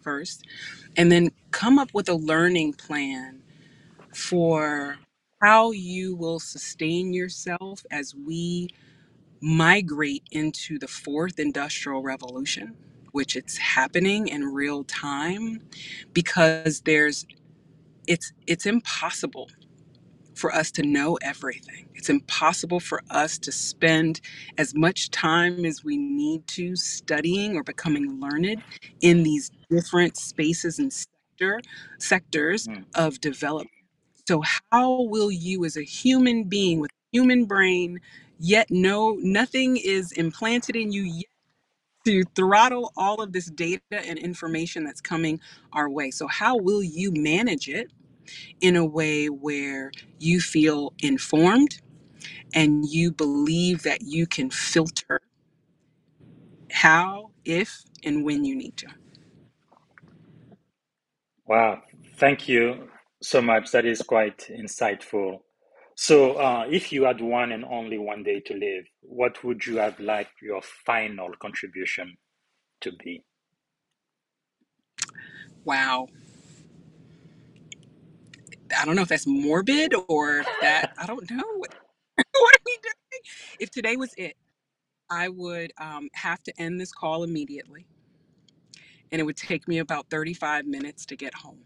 first, 0.00 0.46
and 0.96 1.10
then 1.10 1.32
come 1.50 1.78
up 1.78 1.92
with 1.94 2.08
a 2.08 2.14
learning 2.14 2.74
plan 2.74 3.42
for 4.14 4.98
how 5.40 5.72
you 5.72 6.14
will 6.14 6.40
sustain 6.40 7.12
yourself 7.12 7.84
as 7.90 8.14
we 8.14 8.68
migrate 9.40 10.22
into 10.30 10.78
the 10.78 10.88
fourth 10.88 11.38
industrial 11.38 12.02
revolution 12.02 12.76
which 13.12 13.36
it's 13.36 13.58
happening 13.58 14.28
in 14.28 14.44
real 14.44 14.84
time 14.84 15.62
because 16.14 16.82
there's 16.82 17.26
it's 18.08 18.32
it's 18.46 18.66
impossible 18.66 19.48
for 20.34 20.54
us 20.54 20.72
to 20.72 20.82
know 20.82 21.18
everything. 21.22 21.88
It's 21.94 22.10
impossible 22.10 22.80
for 22.80 23.02
us 23.10 23.38
to 23.40 23.52
spend 23.52 24.20
as 24.58 24.74
much 24.74 25.10
time 25.10 25.64
as 25.66 25.84
we 25.84 25.98
need 25.98 26.46
to 26.48 26.76
studying 26.76 27.56
or 27.56 27.64
becoming 27.64 28.20
learned 28.20 28.62
in 29.02 29.24
these 29.24 29.52
different 29.70 30.16
spaces 30.18 30.78
and 30.80 30.92
sector 30.92 31.60
sectors 31.98 32.68
Mm, 32.68 32.84
of 32.96 33.20
development. 33.20 33.70
So 34.28 34.42
how 34.72 35.02
will 35.02 35.32
you 35.32 35.64
as 35.66 35.76
a 35.76 35.84
human 35.84 36.44
being 36.44 36.80
with 36.80 36.92
a 36.92 37.16
human 37.18 37.46
brain 37.46 38.00
yet 38.40 38.70
know 38.70 39.16
nothing 39.20 39.78
is 39.78 40.12
implanted 40.12 40.76
in 40.76 40.92
you 40.92 41.02
yet 41.02 41.26
to 42.06 42.24
throttle 42.36 42.92
all 42.96 43.22
of 43.22 43.32
this 43.32 43.46
data 43.46 43.82
and 43.92 44.18
information 44.18 44.84
that's 44.84 45.00
coming 45.02 45.40
our 45.72 45.90
way. 45.90 46.10
So 46.12 46.26
how 46.28 46.56
will 46.58 46.82
you 46.82 47.12
manage 47.14 47.68
it 47.68 47.92
in 48.60 48.76
a 48.76 48.84
way 48.86 49.28
where 49.28 49.92
you 50.18 50.40
feel 50.40 50.94
informed 51.00 51.80
and 52.54 52.86
you 52.88 53.12
believe 53.12 53.82
that 53.84 54.02
you 54.02 54.26
can 54.26 54.50
filter 54.50 55.20
how, 56.72 57.32
if, 57.44 57.82
and 58.04 58.24
when 58.24 58.44
you 58.44 58.56
need 58.56 58.76
to. 58.78 58.88
wow, 61.46 61.82
thank 62.18 62.48
you 62.48 62.88
so 63.22 63.42
much. 63.42 63.72
That 63.72 63.86
is 63.86 64.02
quite 64.02 64.48
insightful. 64.50 65.40
So, 66.02 66.32
uh, 66.32 66.66
if 66.68 66.90
you 66.90 67.04
had 67.04 67.20
one 67.20 67.52
and 67.52 67.64
only 67.64 67.96
one 67.96 68.24
day 68.24 68.40
to 68.46 68.54
live, 68.54 68.86
what 69.02 69.44
would 69.44 69.64
you 69.64 69.76
have 69.76 70.00
liked 70.00 70.42
your 70.42 70.60
final 70.60 71.30
contribution 71.40 72.16
to 72.80 72.90
be? 72.90 73.22
Wow. 75.64 76.08
I 78.76 78.84
don't 78.84 78.96
know 78.96 79.02
if 79.02 79.08
that's 79.10 79.28
morbid 79.28 79.94
or 80.08 80.42
that, 80.60 80.92
I 80.98 81.06
don't 81.06 81.30
know. 81.30 81.44
What, 81.58 81.72
what 82.16 82.56
are 82.56 82.64
we 82.66 82.78
doing? 82.82 83.22
If 83.60 83.70
today 83.70 83.94
was 83.94 84.12
it, 84.18 84.36
I 85.08 85.28
would 85.28 85.72
um, 85.80 86.08
have 86.14 86.42
to 86.42 86.60
end 86.60 86.80
this 86.80 86.90
call 86.90 87.22
immediately. 87.22 87.86
And 89.12 89.20
it 89.20 89.24
would 89.24 89.36
take 89.36 89.68
me 89.68 89.78
about 89.78 90.10
35 90.10 90.66
minutes 90.66 91.06
to 91.06 91.14
get 91.14 91.32
home. 91.32 91.60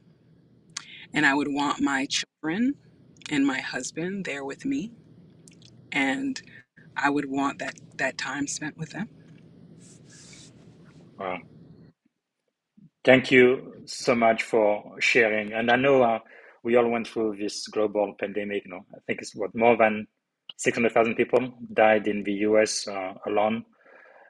And 1.14 1.24
I 1.24 1.32
would 1.32 1.48
want 1.48 1.80
my 1.80 2.06
children 2.10 2.74
and 3.30 3.46
my 3.46 3.60
husband 3.60 4.24
there 4.24 4.44
with 4.44 4.64
me. 4.64 4.92
And 5.92 6.40
I 6.96 7.10
would 7.10 7.28
want 7.28 7.58
that, 7.58 7.74
that 7.96 8.18
time 8.18 8.46
spent 8.46 8.76
with 8.76 8.90
them. 8.90 9.08
Wow. 11.18 11.38
Thank 13.04 13.30
you 13.30 13.84
so 13.86 14.14
much 14.14 14.42
for 14.42 15.00
sharing. 15.00 15.52
And 15.52 15.70
I 15.70 15.76
know 15.76 16.02
uh, 16.02 16.18
we 16.64 16.76
all 16.76 16.88
went 16.88 17.06
through 17.06 17.36
this 17.38 17.66
global 17.68 18.14
pandemic. 18.18 18.64
You 18.64 18.72
know, 18.72 18.86
I 18.94 18.98
think 19.06 19.20
it's 19.22 19.34
what 19.34 19.54
more 19.54 19.76
than 19.76 20.06
600,000 20.58 21.14
people 21.14 21.54
died 21.72 22.08
in 22.08 22.24
the 22.24 22.32
US 22.48 22.88
uh, 22.88 23.14
alone. 23.26 23.64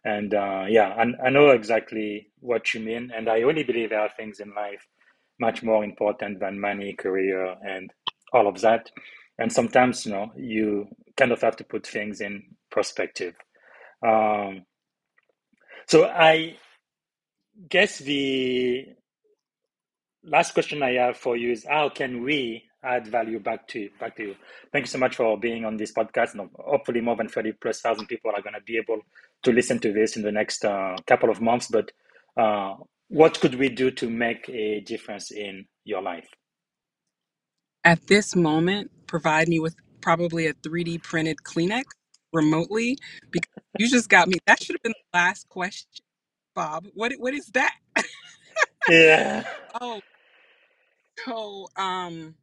And 0.04 0.34
uh, 0.34 0.66
yeah, 0.68 0.88
I, 0.88 1.26
I 1.26 1.30
know 1.30 1.50
exactly 1.50 2.28
what 2.40 2.74
you 2.74 2.80
mean. 2.80 3.10
And 3.16 3.28
I 3.28 3.38
really 3.38 3.64
believe 3.64 3.90
there 3.90 4.00
are 4.00 4.10
things 4.16 4.40
in 4.40 4.54
life 4.54 4.86
much 5.40 5.62
more 5.62 5.84
important 5.84 6.40
than 6.40 6.60
money, 6.60 6.94
career, 6.94 7.56
and 7.62 7.90
all 8.32 8.48
of 8.48 8.60
that. 8.60 8.90
And 9.38 9.52
sometimes, 9.52 10.06
you 10.06 10.12
know, 10.12 10.32
you 10.36 10.88
kind 11.16 11.32
of 11.32 11.40
have 11.42 11.56
to 11.56 11.64
put 11.64 11.86
things 11.86 12.20
in 12.20 12.42
perspective. 12.70 13.34
Um, 14.06 14.64
so 15.86 16.06
I 16.06 16.56
guess 17.68 17.98
the 17.98 18.86
last 20.24 20.54
question 20.54 20.82
I 20.82 20.92
have 20.92 21.16
for 21.16 21.36
you 21.36 21.52
is 21.52 21.64
how 21.68 21.88
can 21.88 22.22
we 22.22 22.64
add 22.82 23.08
value 23.08 23.38
back 23.40 23.68
to 23.68 23.88
back 24.00 24.16
to 24.16 24.22
you? 24.22 24.34
Thank 24.72 24.84
you 24.84 24.90
so 24.90 24.98
much 24.98 25.16
for 25.16 25.38
being 25.38 25.64
on 25.64 25.76
this 25.76 25.92
podcast. 25.92 26.34
And 26.34 26.50
hopefully, 26.56 27.00
more 27.00 27.16
than 27.16 27.28
thirty 27.28 27.52
plus 27.52 27.80
thousand 27.80 28.06
people 28.06 28.32
are 28.34 28.42
going 28.42 28.54
to 28.54 28.60
be 28.60 28.78
able 28.78 29.00
to 29.42 29.52
listen 29.52 29.78
to 29.80 29.92
this 29.92 30.16
in 30.16 30.22
the 30.22 30.32
next 30.32 30.64
uh, 30.64 30.96
couple 31.06 31.30
of 31.30 31.40
months. 31.40 31.68
But 31.68 31.90
uh, 32.36 32.74
what 33.08 33.40
could 33.40 33.54
we 33.54 33.68
do 33.68 33.90
to 33.92 34.10
make 34.10 34.48
a 34.48 34.80
difference 34.80 35.30
in 35.30 35.66
your 35.84 36.02
life? 36.02 36.28
At 37.86 38.08
this 38.08 38.36
moment, 38.36 38.92
provide 39.08 39.48
me 39.48 39.60
with 39.60 39.76
probably 40.02 40.48
a 40.48 40.54
3D 40.54 41.02
printed 41.04 41.38
Kleenex 41.44 41.84
remotely 42.34 42.98
because 43.32 43.50
you 43.78 43.90
just 43.90 44.10
got 44.10 44.28
me. 44.28 44.38
That 44.48 44.62
should 44.62 44.76
have 44.76 44.84
been 44.84 44.94
the 45.14 45.18
last 45.18 45.48
question, 45.50 45.88
Bob. 46.54 46.86
What 46.94 47.14
what 47.18 47.34
is 47.34 47.46
that? 47.48 47.74
Yeah. 48.88 49.44
oh, 49.80 50.02
so 51.26 51.68
um, 51.76 52.36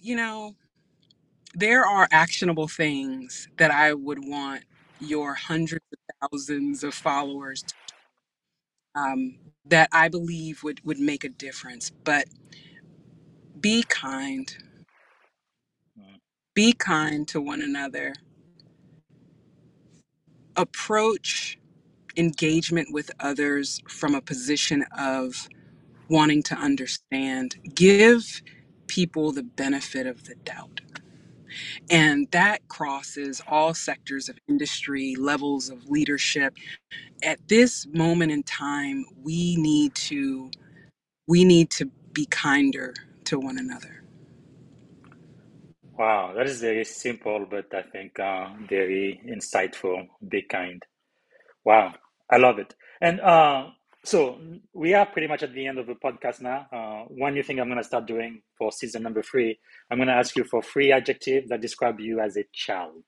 you 0.00 0.16
know, 0.16 0.54
there 1.54 1.84
are 1.86 2.08
actionable 2.12 2.68
things 2.68 3.48
that 3.58 3.70
I 3.70 3.94
would 3.94 4.20
want 4.26 4.64
your 5.00 5.34
hundreds 5.34 5.84
of 5.92 6.30
thousands 6.30 6.84
of 6.84 6.94
followers 6.94 7.62
to, 7.64 7.74
um, 9.00 9.38
that 9.66 9.88
I 9.92 10.08
believe 10.08 10.62
would 10.64 10.84
would 10.84 11.00
make 11.00 11.24
a 11.24 11.30
difference. 11.30 11.90
But 11.90 12.26
be 13.64 13.84
kind. 13.84 14.56
Mm, 15.98 16.18
Be 16.54 16.72
kind 16.74 17.28
to 17.28 17.40
one 17.40 17.62
another. 17.62 18.14
Approach 20.56 21.58
engagement 22.16 22.88
with 22.92 23.10
others 23.20 23.82
from 23.88 24.14
a 24.14 24.22
position 24.22 24.84
of 24.98 25.48
wanting 26.10 26.42
to 26.44 26.56
understand. 26.56 27.56
Give 27.74 28.42
people 28.88 29.32
the 29.32 29.44
benefit 29.44 30.06
of 30.06 30.24
the 30.26 30.36
doubt. 30.36 30.80
And 31.90 32.28
that 32.32 32.68
crosses 32.68 33.42
all 33.48 33.74
sectors 33.74 34.28
of 34.28 34.38
industry, 34.48 35.16
levels 35.18 35.70
of 35.70 35.88
leadership. 35.90 36.56
At 37.22 37.48
this 37.48 37.86
moment 37.92 38.32
in 38.32 38.44
time, 38.44 39.04
we 39.22 39.56
need 39.56 39.94
to 39.96 40.50
we 41.28 41.44
need 41.44 41.70
to 41.72 41.86
be 42.12 42.26
kinder 42.26 42.94
to 43.26 43.40
one 43.40 43.58
another. 43.58 44.04
Wow, 45.98 46.34
that 46.36 46.46
is 46.46 46.60
very 46.60 46.84
simple, 46.84 47.46
but 47.50 47.66
I 47.74 47.82
think 47.82 48.18
uh, 48.20 48.50
very 48.68 49.20
insightful. 49.28 50.08
Be 50.28 50.42
kind. 50.42 50.82
Wow, 51.64 51.94
I 52.30 52.38
love 52.38 52.58
it. 52.58 52.74
And 53.00 53.20
uh, 53.20 53.66
so 54.04 54.38
we 54.74 54.94
are 54.94 55.06
pretty 55.06 55.28
much 55.28 55.42
at 55.44 55.54
the 55.54 55.66
end 55.66 55.78
of 55.78 55.86
the 55.86 55.94
podcast 55.94 56.42
now. 56.42 56.66
Uh, 56.72 57.04
one 57.08 57.34
new 57.34 57.42
thing 57.44 57.60
I'm 57.60 57.68
going 57.68 57.78
to 57.78 57.84
start 57.84 58.06
doing 58.06 58.42
for 58.58 58.72
season 58.72 59.02
number 59.04 59.22
three, 59.22 59.58
I'm 59.90 59.98
going 59.98 60.08
to 60.08 60.14
ask 60.14 60.36
you 60.36 60.44
for 60.44 60.62
three 60.62 60.92
adjectives 60.92 61.50
that 61.50 61.60
describe 61.60 62.00
you 62.00 62.20
as 62.20 62.36
a 62.36 62.44
child. 62.52 63.04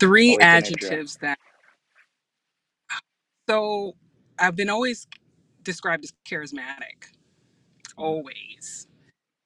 Three 0.00 0.36
Or 0.36 0.42
a 0.42 0.46
teenager. 0.46 0.98
adjectives 0.98 1.18
that 1.22 1.38
so 3.48 3.94
I've 4.38 4.56
been 4.56 4.70
always 4.70 5.06
described 5.62 6.04
as 6.04 6.12
charismatic, 6.28 7.12
always. 7.98 8.88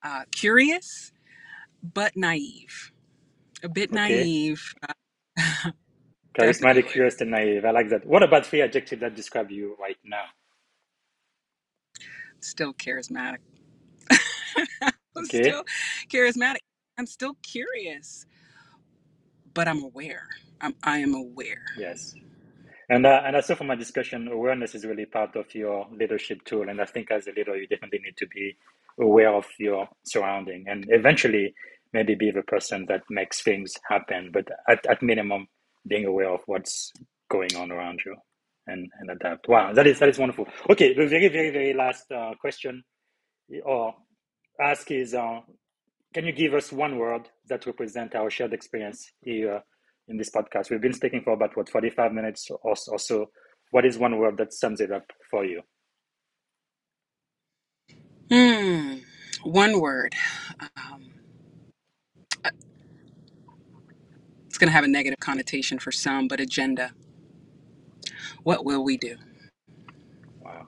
Uh, 0.04 0.24
curious, 0.32 1.12
but 1.82 2.16
naive. 2.16 2.92
A 3.64 3.68
bit 3.68 3.92
Okay. 3.92 3.92
naive. 3.92 4.74
Uh, 4.82 4.92
Charismatic, 6.38 6.88
curious, 6.88 7.20
and 7.20 7.30
naive. 7.32 7.64
I 7.64 7.72
like 7.72 7.90
that. 7.90 8.06
What 8.06 8.22
about 8.22 8.46
three 8.46 8.62
adjectives 8.62 9.00
that 9.02 9.16
describe 9.16 9.50
you 9.50 9.76
right 9.80 9.98
now? 10.04 10.24
Still 12.40 12.74
charismatic. 12.74 13.38
I'm 15.16 15.24
Okay. 15.24 15.30
still 15.30 15.64
charismatic. 16.10 16.58
I'm 16.98 17.06
still 17.06 17.36
curious, 17.42 18.26
but 19.54 19.68
I'm 19.68 19.82
aware. 19.82 20.28
I'm, 20.60 20.74
I 20.84 20.98
am 20.98 21.14
aware. 21.14 21.64
Yes. 21.74 22.14
And 22.88 23.06
uh, 23.06 23.22
and 23.24 23.36
also 23.36 23.54
from 23.54 23.68
my 23.68 23.76
discussion, 23.76 24.28
awareness 24.28 24.74
is 24.74 24.84
really 24.84 25.06
part 25.06 25.36
of 25.36 25.54
your 25.54 25.86
leadership 25.92 26.44
tool. 26.44 26.68
And 26.68 26.80
I 26.80 26.84
think 26.84 27.10
as 27.10 27.26
a 27.26 27.32
leader, 27.32 27.56
you 27.56 27.66
definitely 27.66 28.00
need 28.00 28.16
to 28.18 28.26
be 28.26 28.56
aware 29.00 29.34
of 29.34 29.46
your 29.58 29.88
surrounding 30.04 30.66
and 30.68 30.86
eventually 30.88 31.54
maybe 31.92 32.14
be 32.14 32.30
the 32.30 32.42
person 32.42 32.86
that 32.88 33.02
makes 33.10 33.42
things 33.42 33.74
happen. 33.88 34.30
But 34.32 34.46
at, 34.68 34.84
at 34.86 35.02
minimum, 35.02 35.48
being 35.86 36.04
aware 36.04 36.30
of 36.30 36.40
what's 36.46 36.92
going 37.30 37.54
on 37.56 37.72
around 37.72 38.00
you 38.04 38.16
and, 38.66 38.88
and 39.00 39.10
adapt. 39.10 39.48
Wow, 39.48 39.72
that 39.72 39.86
is 39.86 39.98
that 40.00 40.08
is 40.08 40.18
wonderful. 40.18 40.46
Okay, 40.70 40.94
the 40.94 41.06
very, 41.06 41.28
very, 41.28 41.50
very 41.50 41.74
last 41.74 42.10
uh, 42.12 42.32
question 42.40 42.84
or 43.64 43.94
ask 44.60 44.90
is 44.90 45.14
uh, 45.14 45.40
can 46.14 46.26
you 46.26 46.32
give 46.32 46.54
us 46.54 46.72
one 46.72 46.98
word 46.98 47.28
that 47.48 47.66
represents 47.66 48.14
our 48.14 48.30
shared 48.30 48.52
experience 48.52 49.10
here 49.22 49.62
in 50.08 50.16
this 50.16 50.30
podcast? 50.30 50.70
We've 50.70 50.80
been 50.80 50.92
speaking 50.92 51.22
for 51.22 51.32
about 51.32 51.56
what 51.56 51.68
45 51.68 52.12
minutes 52.12 52.50
or, 52.50 52.76
or 52.88 52.98
so. 52.98 53.30
What 53.70 53.84
is 53.84 53.98
one 53.98 54.18
word 54.18 54.36
that 54.38 54.52
sums 54.52 54.80
it 54.80 54.92
up 54.92 55.04
for 55.30 55.44
you? 55.44 55.62
Hmm. 58.30 58.96
One 59.42 59.80
word. 59.80 60.14
Um, 60.76 61.12
it's 64.46 64.58
going 64.58 64.68
to 64.68 64.72
have 64.72 64.84
a 64.84 64.88
negative 64.88 65.20
connotation 65.20 65.78
for 65.78 65.92
some, 65.92 66.28
but 66.28 66.40
agenda. 66.40 66.92
What 68.42 68.64
will 68.64 68.84
we 68.84 68.96
do? 68.96 69.16
Wow. 70.40 70.66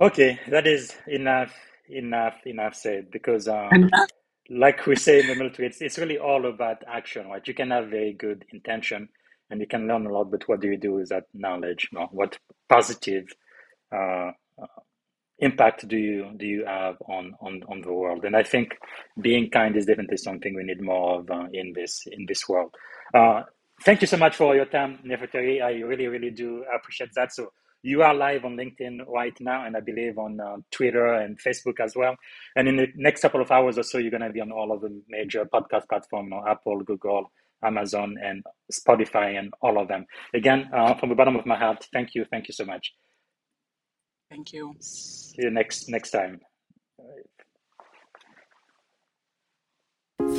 Okay, 0.00 0.40
that 0.48 0.66
is 0.66 0.94
enough, 1.06 1.52
enough, 1.88 2.36
enough 2.46 2.74
said. 2.74 3.10
Because, 3.10 3.48
uh, 3.48 3.68
Enough. 3.72 4.10
Like 4.50 4.86
we 4.86 4.96
say 4.96 5.20
in 5.20 5.26
the 5.28 5.34
military, 5.36 5.68
it's, 5.68 5.80
it's 5.80 5.98
really 5.98 6.18
all 6.18 6.46
about 6.46 6.82
action, 6.86 7.28
right? 7.28 7.46
You 7.46 7.54
can 7.54 7.70
have 7.70 7.88
very 7.88 8.12
good 8.12 8.44
intention 8.52 9.08
and 9.50 9.60
you 9.60 9.66
can 9.66 9.88
learn 9.88 10.06
a 10.06 10.12
lot, 10.12 10.30
but 10.30 10.48
what 10.48 10.60
do 10.60 10.68
you 10.68 10.76
do 10.76 10.94
with 10.94 11.08
that 11.10 11.24
knowledge? 11.34 11.88
You 11.92 12.00
know, 12.00 12.08
what 12.12 12.38
positive 12.68 13.26
uh, 13.92 14.32
impact 15.38 15.88
do 15.88 15.96
you 15.96 16.32
do 16.36 16.46
you 16.46 16.64
have 16.66 16.96
on 17.08 17.34
on 17.40 17.62
on 17.68 17.80
the 17.82 17.92
world? 17.92 18.24
And 18.24 18.36
I 18.36 18.42
think 18.42 18.76
being 19.20 19.50
kind 19.50 19.76
is 19.76 19.86
definitely 19.86 20.16
something 20.18 20.54
we 20.54 20.64
need 20.64 20.80
more 20.82 21.20
of 21.20 21.30
uh, 21.30 21.46
in 21.52 21.72
this 21.74 22.04
in 22.10 22.26
this 22.26 22.48
world. 22.48 22.74
Uh, 23.14 23.42
thank 23.84 24.00
you 24.00 24.06
so 24.06 24.16
much 24.16 24.36
for 24.36 24.54
your 24.54 24.66
time, 24.66 24.98
Neferteri. 25.06 25.62
I 25.62 25.72
really 25.80 26.08
really 26.08 26.30
do 26.30 26.64
appreciate 26.74 27.10
that. 27.16 27.32
So 27.32 27.52
you 27.84 28.02
are 28.02 28.14
live 28.14 28.46
on 28.46 28.56
LinkedIn 28.56 29.06
right 29.06 29.36
now, 29.40 29.66
and 29.66 29.76
I 29.76 29.80
believe 29.80 30.16
on 30.16 30.40
uh, 30.40 30.56
Twitter 30.70 31.12
and 31.14 31.38
Facebook 31.38 31.80
as 31.80 31.94
well. 31.94 32.16
And 32.56 32.66
in 32.66 32.76
the 32.76 32.88
next 32.96 33.20
couple 33.20 33.42
of 33.42 33.50
hours 33.50 33.76
or 33.76 33.82
so, 33.82 33.98
you're 33.98 34.10
going 34.10 34.22
to 34.22 34.30
be 34.30 34.40
on 34.40 34.50
all 34.50 34.72
of 34.72 34.80
the 34.80 35.02
major 35.08 35.44
podcast 35.44 35.86
platforms, 35.90 36.30
you 36.32 36.36
know, 36.36 36.44
Apple, 36.48 36.80
Google, 36.80 37.30
Amazon, 37.62 38.16
and 38.22 38.42
Spotify, 38.72 39.38
and 39.38 39.52
all 39.60 39.78
of 39.78 39.88
them. 39.88 40.06
Again, 40.32 40.70
uh, 40.74 40.94
from 40.94 41.10
the 41.10 41.14
bottom 41.14 41.36
of 41.36 41.44
my 41.44 41.58
heart, 41.58 41.86
thank 41.92 42.14
you, 42.14 42.24
thank 42.30 42.48
you 42.48 42.54
so 42.54 42.64
much. 42.64 42.94
Thank 44.30 44.54
you. 44.54 44.74
See 44.80 45.42
you 45.42 45.50
next 45.50 45.88
next 45.90 46.10
time. 46.10 46.40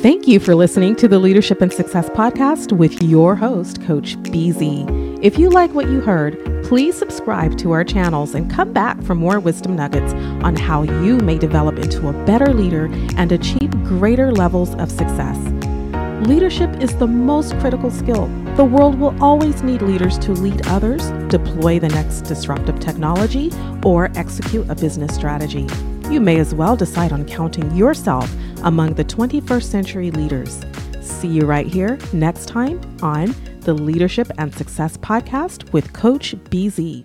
Thank 0.06 0.28
you 0.28 0.38
for 0.38 0.54
listening 0.54 0.94
to 0.96 1.08
the 1.08 1.18
Leadership 1.18 1.60
and 1.60 1.72
Success 1.72 2.08
Podcast 2.10 2.70
with 2.70 3.02
your 3.02 3.34
host, 3.34 3.82
Coach 3.82 4.16
BZ. 4.18 5.18
If 5.20 5.36
you 5.36 5.50
like 5.50 5.74
what 5.74 5.88
you 5.88 6.00
heard, 6.00 6.38
please 6.62 6.96
subscribe 6.96 7.58
to 7.58 7.72
our 7.72 7.82
channels 7.82 8.32
and 8.32 8.48
come 8.48 8.72
back 8.72 9.02
for 9.02 9.16
more 9.16 9.40
wisdom 9.40 9.74
nuggets 9.74 10.14
on 10.44 10.54
how 10.54 10.84
you 10.84 11.16
may 11.16 11.38
develop 11.38 11.80
into 11.80 12.06
a 12.06 12.12
better 12.24 12.54
leader 12.54 12.88
and 13.16 13.32
achieve 13.32 13.72
greater 13.82 14.30
levels 14.30 14.76
of 14.76 14.92
success. 14.92 15.55
Leadership 16.22 16.80
is 16.80 16.96
the 16.96 17.06
most 17.06 17.56
critical 17.58 17.90
skill. 17.90 18.26
The 18.56 18.64
world 18.64 18.98
will 18.98 19.14
always 19.22 19.62
need 19.62 19.82
leaders 19.82 20.18
to 20.20 20.32
lead 20.32 20.66
others, 20.66 21.10
deploy 21.28 21.78
the 21.78 21.90
next 21.90 22.22
disruptive 22.22 22.80
technology, 22.80 23.52
or 23.84 24.10
execute 24.16 24.68
a 24.70 24.74
business 24.74 25.14
strategy. 25.14 25.66
You 26.10 26.20
may 26.20 26.40
as 26.40 26.54
well 26.54 26.74
decide 26.74 27.12
on 27.12 27.26
counting 27.26 27.70
yourself 27.76 28.34
among 28.64 28.94
the 28.94 29.04
21st 29.04 29.64
century 29.64 30.10
leaders. 30.10 30.64
See 31.02 31.28
you 31.28 31.42
right 31.42 31.66
here 31.66 31.98
next 32.14 32.46
time 32.46 32.80
on 33.02 33.34
the 33.60 33.74
Leadership 33.74 34.30
and 34.38 34.54
Success 34.54 34.96
Podcast 34.96 35.72
with 35.72 35.92
Coach 35.92 36.34
BZ. 36.34 37.04